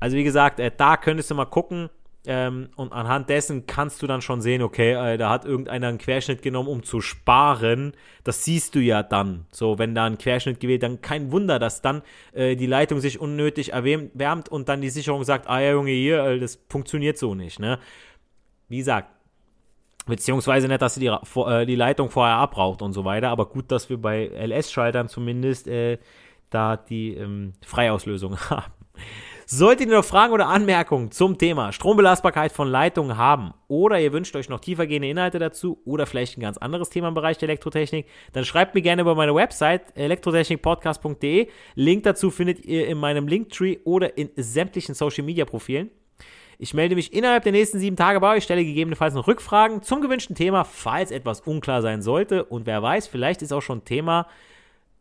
Also 0.00 0.16
wie 0.16 0.24
gesagt, 0.24 0.60
äh, 0.60 0.70
da 0.76 0.96
könntest 0.96 1.30
du 1.30 1.34
mal 1.34 1.46
gucken 1.46 1.90
ähm, 2.26 2.68
und 2.76 2.92
anhand 2.92 3.30
dessen 3.30 3.66
kannst 3.66 4.02
du 4.02 4.06
dann 4.06 4.20
schon 4.20 4.42
sehen, 4.42 4.60
okay, 4.60 4.92
äh, 4.92 5.16
da 5.16 5.30
hat 5.30 5.44
irgendeiner 5.44 5.88
einen 5.88 5.98
Querschnitt 5.98 6.42
genommen, 6.42 6.68
um 6.68 6.82
zu 6.82 7.00
sparen. 7.00 7.92
Das 8.22 8.44
siehst 8.44 8.74
du 8.74 8.80
ja 8.80 9.02
dann. 9.02 9.46
So, 9.50 9.78
wenn 9.78 9.94
da 9.94 10.04
ein 10.04 10.18
Querschnitt 10.18 10.60
gewählt, 10.60 10.82
dann 10.82 11.00
kein 11.00 11.32
Wunder, 11.32 11.58
dass 11.58 11.80
dann 11.80 12.02
äh, 12.32 12.54
die 12.54 12.66
Leitung 12.66 13.00
sich 13.00 13.20
unnötig 13.20 13.72
erwärmt 13.72 14.48
und 14.48 14.68
dann 14.68 14.80
die 14.80 14.90
Sicherung 14.90 15.24
sagt, 15.24 15.48
ah 15.48 15.60
ja 15.60 15.72
Junge, 15.72 15.92
hier, 15.92 16.22
äh, 16.22 16.38
das 16.38 16.58
funktioniert 16.68 17.16
so 17.16 17.34
nicht. 17.34 17.60
Ne? 17.60 17.78
Wie 18.68 18.78
gesagt, 18.78 19.10
beziehungsweise 20.06 20.68
nicht, 20.68 20.82
dass 20.82 20.94
sie 20.94 21.00
die, 21.00 21.06
äh, 21.06 21.66
die 21.66 21.76
Leitung 21.76 22.10
vorher 22.10 22.36
abraucht 22.36 22.82
und 22.82 22.92
so 22.92 23.04
weiter, 23.04 23.28
aber 23.28 23.46
gut, 23.46 23.70
dass 23.70 23.88
wir 23.90 23.98
bei 24.00 24.26
LS-Schaltern 24.26 25.08
zumindest 25.08 25.68
äh, 25.68 25.98
da 26.50 26.76
die 26.76 27.14
ähm, 27.14 27.52
Freiauslösung 27.64 28.38
haben. 28.50 28.72
Solltet 29.50 29.88
ihr 29.88 29.96
noch 29.96 30.04
Fragen 30.04 30.34
oder 30.34 30.48
Anmerkungen 30.48 31.10
zum 31.10 31.38
Thema 31.38 31.72
Strombelastbarkeit 31.72 32.52
von 32.52 32.68
Leitungen 32.68 33.16
haben 33.16 33.54
oder 33.66 33.98
ihr 33.98 34.12
wünscht 34.12 34.36
euch 34.36 34.50
noch 34.50 34.60
tiefergehende 34.60 35.08
Inhalte 35.08 35.38
dazu 35.38 35.80
oder 35.86 36.04
vielleicht 36.04 36.36
ein 36.36 36.42
ganz 36.42 36.58
anderes 36.58 36.90
Thema 36.90 37.08
im 37.08 37.14
Bereich 37.14 37.38
der 37.38 37.48
Elektrotechnik, 37.48 38.06
dann 38.34 38.44
schreibt 38.44 38.74
mir 38.74 38.82
gerne 38.82 39.00
über 39.00 39.14
meine 39.14 39.34
Website 39.34 39.96
elektrotechnikpodcast.de. 39.96 41.48
Link 41.76 42.02
dazu 42.02 42.30
findet 42.30 42.62
ihr 42.66 42.88
in 42.88 42.98
meinem 42.98 43.26
Linktree 43.26 43.78
oder 43.84 44.18
in 44.18 44.28
sämtlichen 44.36 44.94
Social 44.94 45.24
Media 45.24 45.46
Profilen. 45.46 45.90
Ich 46.60 46.74
melde 46.74 46.96
mich 46.96 47.12
innerhalb 47.12 47.44
der 47.44 47.52
nächsten 47.52 47.78
sieben 47.78 47.94
Tage 47.94 48.18
bei 48.18 48.36
euch, 48.36 48.42
stelle 48.42 48.64
gegebenenfalls 48.64 49.14
noch 49.14 49.28
Rückfragen 49.28 49.82
zum 49.82 50.00
gewünschten 50.00 50.34
Thema, 50.34 50.64
falls 50.64 51.12
etwas 51.12 51.42
unklar 51.42 51.82
sein 51.82 52.02
sollte. 52.02 52.44
Und 52.44 52.66
wer 52.66 52.82
weiß, 52.82 53.06
vielleicht 53.06 53.42
ist 53.42 53.52
auch 53.52 53.62
schon 53.62 53.84
Thema 53.84 54.26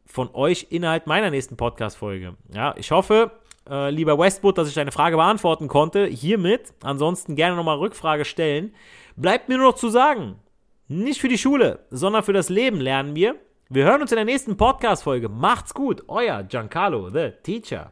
von 0.06 0.30
euch 0.34 0.68
innerhalb 0.70 1.08
meiner 1.08 1.32
nächsten 1.32 1.58
Podcast-Folge. 1.58 2.36
Ja, 2.54 2.76
ich 2.78 2.92
hoffe, 2.92 3.32
äh, 3.68 3.90
lieber 3.90 4.20
Westwood, 4.20 4.60
dass 4.60 4.68
ich 4.68 4.76
deine 4.76 4.92
Frage 4.92 5.18
beantworten 5.18 5.68
konnte. 5.68 6.06
Hiermit. 6.06 6.76
Ansonsten 6.84 7.36
gerne 7.36 7.56
nochmal 7.56 7.78
Rückfrage 7.78 8.24
stellen. 8.24 8.76
Bleibt 9.16 9.50
mir 9.50 9.58
nur 9.58 9.72
noch 9.72 9.78
zu 9.78 9.90
sagen, 9.90 10.36
nicht 10.88 11.20
für 11.20 11.28
die 11.28 11.40
Schule, 11.40 11.80
sondern 11.90 12.22
für 12.22 12.34
das 12.34 12.50
Leben 12.50 12.80
lernen 12.80 13.16
wir. 13.16 13.36
Wir 13.70 13.86
hören 13.86 14.02
uns 14.04 14.12
in 14.12 14.18
der 14.18 14.26
nächsten 14.26 14.58
Podcast-Folge. 14.58 15.28
Macht's 15.28 15.74
gut, 15.74 16.04
euer 16.08 16.44
Giancarlo, 16.44 17.10
the 17.10 17.32
Teacher. 17.42 17.92